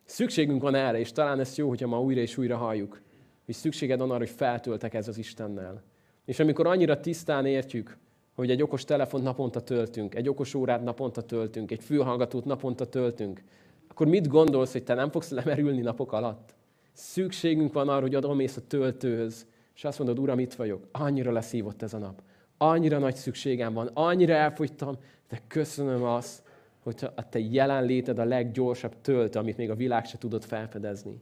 [0.04, 3.00] Szükségünk van erre, és talán ez jó, hogyha ma újra és újra halljuk,
[3.44, 5.82] hogy szükséged van arra, hogy feltöltek ez az Istennel.
[6.24, 7.98] És amikor annyira tisztán értjük,
[8.34, 13.42] hogy egy okos telefont naponta töltünk, egy okos órát naponta töltünk, egy fülhallgatót naponta töltünk,
[13.88, 16.54] akkor mit gondolsz, hogy te nem fogsz lemerülni napok alatt?
[16.92, 21.82] Szükségünk van arra, hogy odamész a töltőhöz, és azt mondod, Uram, itt vagyok, annyira leszívott
[21.82, 22.22] ez a nap,
[22.56, 24.96] annyira nagy szükségem van, annyira elfogytam,
[25.28, 26.42] de köszönöm azt,
[26.78, 31.20] hogy a te jelenléted a leggyorsabb tölt, amit még a világ se tudott felfedezni.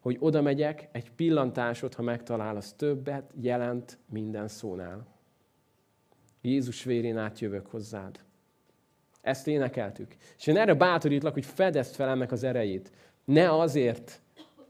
[0.00, 5.06] Hogy oda megyek, egy pillantásod, ha megtalál, az többet jelent minden szónál.
[6.40, 8.20] Jézus vérén átjövök hozzád.
[9.20, 10.16] Ezt énekeltük.
[10.38, 12.92] És én erre bátorítlak, hogy fedezd fel ennek az erejét.
[13.24, 14.20] Ne azért,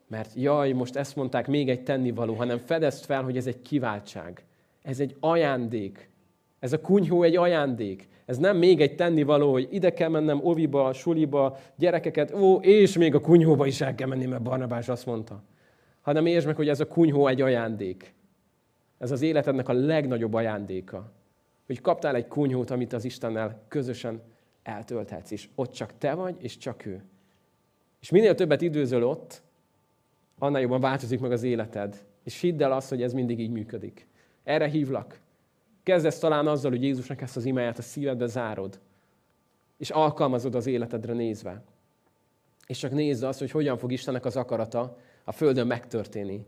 [0.09, 4.45] mert jaj, most ezt mondták, még egy tennivaló, hanem fedezd fel, hogy ez egy kiváltság.
[4.83, 6.11] Ez egy ajándék.
[6.59, 8.09] Ez a kunyhó egy ajándék.
[8.25, 13.15] Ez nem még egy tennivaló, hogy ide kell mennem oviba, suliba, gyerekeket, ó, és még
[13.15, 15.43] a kunyhóba is el kell menni, mert Barnabás azt mondta.
[16.01, 18.15] Hanem értsd meg, hogy ez a kunyhó egy ajándék.
[18.99, 21.13] Ez az életednek a legnagyobb ajándéka.
[21.67, 24.23] Hogy kaptál egy kunyhót, amit az Istennel közösen
[24.63, 27.03] eltölthetsz, és ott csak te vagy, és csak ő.
[28.01, 29.43] És minél többet időzöl ott,
[30.39, 32.05] annál jobban változik meg az életed.
[32.25, 34.07] És hidd el azt, hogy ez mindig így működik.
[34.45, 35.21] Erre hívlak.
[35.83, 38.81] Kezdesz talán azzal, hogy Jézusnak ezt az imáját a szívedbe zárod,
[39.77, 41.63] és alkalmazod az életedre nézve.
[42.67, 46.45] És csak nézd azt, hogy hogyan fog Istennek az akarata a Földön megtörténni.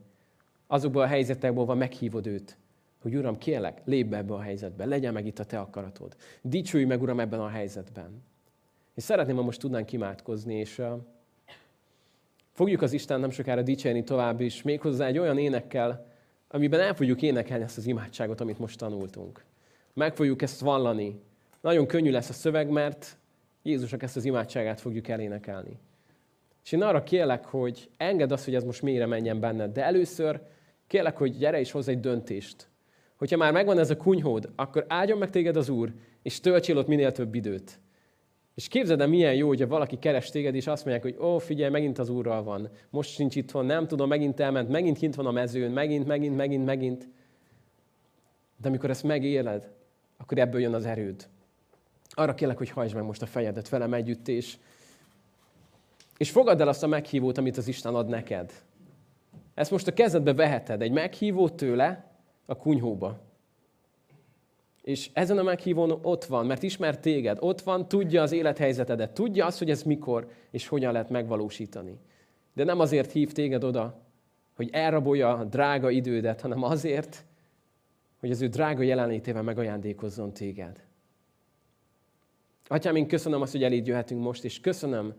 [0.66, 2.56] Azokból a helyzetekból van meghívod őt,
[3.02, 6.16] hogy Uram, kérlek, lépj be ebbe a helyzetbe, legyen meg itt a te akaratod.
[6.42, 8.22] Dicsülj meg, Uram, ebben a helyzetben.
[8.94, 10.82] És szeretném, ha most tudnánk imádkozni, és
[12.60, 16.06] fogjuk az Isten nem sokára dicsérni tovább is, méghozzá egy olyan énekkel,
[16.48, 19.44] amiben el fogjuk énekelni ezt az imádságot, amit most tanultunk.
[19.94, 21.20] Meg fogjuk ezt vallani.
[21.60, 23.16] Nagyon könnyű lesz a szöveg, mert
[23.62, 25.78] Jézusnak ezt az imádságát fogjuk elénekelni.
[26.64, 30.40] És én arra kérlek, hogy engedd azt, hogy ez most mélyre menjen benned, de először
[30.86, 32.68] kérlek, hogy gyere és hozz egy döntést.
[33.16, 35.92] Hogyha már megvan ez a kunyhód, akkor áldjon meg téged az Úr,
[36.22, 37.80] és töltsél ott minél több időt.
[38.60, 41.70] És képzeld el, milyen jó, hogyha valaki keres téged, és azt mondják, hogy ó, figyelj,
[41.70, 42.68] megint az Úrral van.
[42.90, 46.64] Most sincs itthon, nem tudom, megint elment, megint kint van a mezőn, megint, megint, megint,
[46.64, 47.08] megint.
[48.56, 49.70] De amikor ezt megéled,
[50.16, 51.28] akkor ebből jön az erőd.
[52.10, 54.56] Arra kérlek, hogy hajtsd meg most a fejedet velem együtt, és,
[56.16, 58.52] és fogadd el azt a meghívót, amit az Isten ad neked.
[59.54, 62.10] Ezt most a kezedbe veheted, egy meghívót tőle
[62.46, 63.29] a kunyhóba.
[64.90, 69.46] És ezen a meghívón ott van, mert ismer téged, ott van, tudja az élethelyzetedet, tudja
[69.46, 71.98] azt, hogy ez mikor és hogyan lehet megvalósítani.
[72.52, 74.00] De nem azért hív téged oda,
[74.56, 77.24] hogy elrabolja a drága idődet, hanem azért,
[78.20, 80.84] hogy az ő drága jelenlétével megajándékozzon téged.
[82.68, 85.14] Atyám, én köszönöm azt, hogy eléd jöhetünk most, és köszönöm,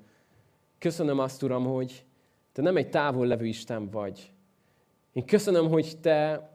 [0.77, 2.05] köszönöm azt, Uram, hogy
[2.51, 4.31] Te nem egy távol levő Isten vagy.
[5.13, 6.49] Én köszönöm, hogy Te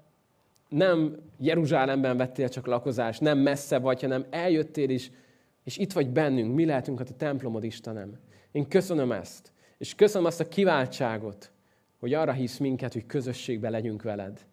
[0.68, 5.10] nem Jeruzsálemben vettél csak lakozást, nem messze vagy, hanem eljöttél is,
[5.64, 8.18] és itt vagy bennünk, mi lehetünk a te templomod, Istenem.
[8.52, 11.50] Én köszönöm ezt, és köszönöm azt a kiváltságot,
[11.98, 14.46] hogy arra hisz minket, hogy közösségbe legyünk veled.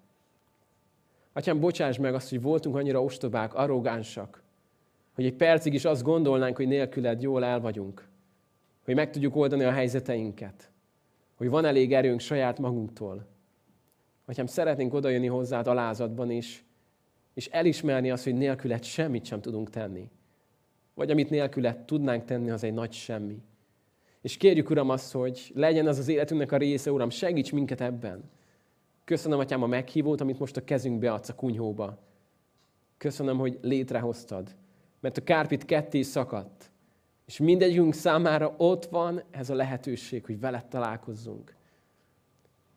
[1.34, 4.42] Atyám, bocsáss meg azt, hogy voltunk annyira ostobák, arrogánsak,
[5.16, 8.08] hogy egy percig is azt gondolnánk, hogy nélküled jól el vagyunk,
[8.86, 10.72] hogy meg tudjuk oldani a helyzeteinket,
[11.36, 13.26] hogy van elég erőnk saját magunktól,
[14.26, 16.66] Atyám, szeretnénk odajönni hozzád alázatban is,
[17.34, 20.10] és elismerni azt, hogy nélküled semmit sem tudunk tenni.
[20.94, 23.42] Vagy amit nélküled tudnánk tenni, az egy nagy semmi.
[24.22, 28.30] És kérjük, Uram, azt, hogy legyen az az életünknek a része, Uram, segíts minket ebben.
[29.04, 31.98] Köszönöm, Atyám, a meghívót, amit most a kezünkbe adsz a kunyhóba.
[32.98, 34.56] Köszönöm, hogy létrehoztad,
[35.00, 36.72] mert a kárpit ketté szakadt.
[37.26, 41.56] És mindegyünk számára ott van ez a lehetőség, hogy veled találkozzunk.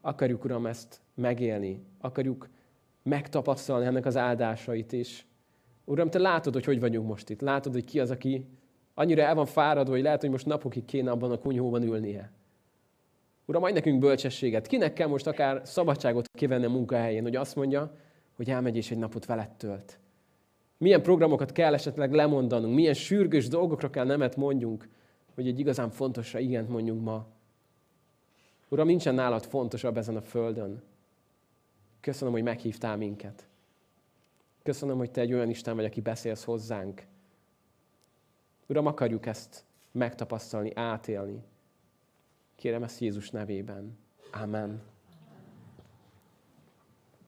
[0.00, 2.48] Akarjuk, Uram, ezt megélni, akarjuk
[3.02, 5.26] megtapasztalni ennek az áldásait is.
[5.84, 7.40] Uram, Te látod, hogy hogy vagyunk most itt.
[7.40, 8.46] Látod, hogy ki az, aki
[8.94, 12.32] annyira el van fáradva, hogy lehet, hogy most napokig kéne abban a kunyhóban ülnie.
[13.46, 14.66] Uram, adj nekünk bölcsességet.
[14.66, 17.96] Kinek kell most akár szabadságot kivenni a munkahelyén, hogy azt mondja,
[18.36, 19.98] hogy elmegy és egy napot veled tölt.
[20.78, 24.88] Milyen programokat kell esetleg lemondanunk, milyen sürgős dolgokra kell nemet mondjunk,
[25.34, 27.26] hogy egy igazán fontosra igent mondjunk ma.
[28.68, 30.82] Uram, nincsen nálad fontosabb ezen a földön.
[32.06, 33.46] Köszönöm, hogy meghívtál minket.
[34.62, 37.06] Köszönöm, hogy Te egy olyan Isten vagy, aki beszélsz hozzánk.
[38.66, 41.42] Uram, akarjuk ezt megtapasztalni, átélni.
[42.56, 43.98] Kérem ezt Jézus nevében.
[44.32, 44.82] Amen.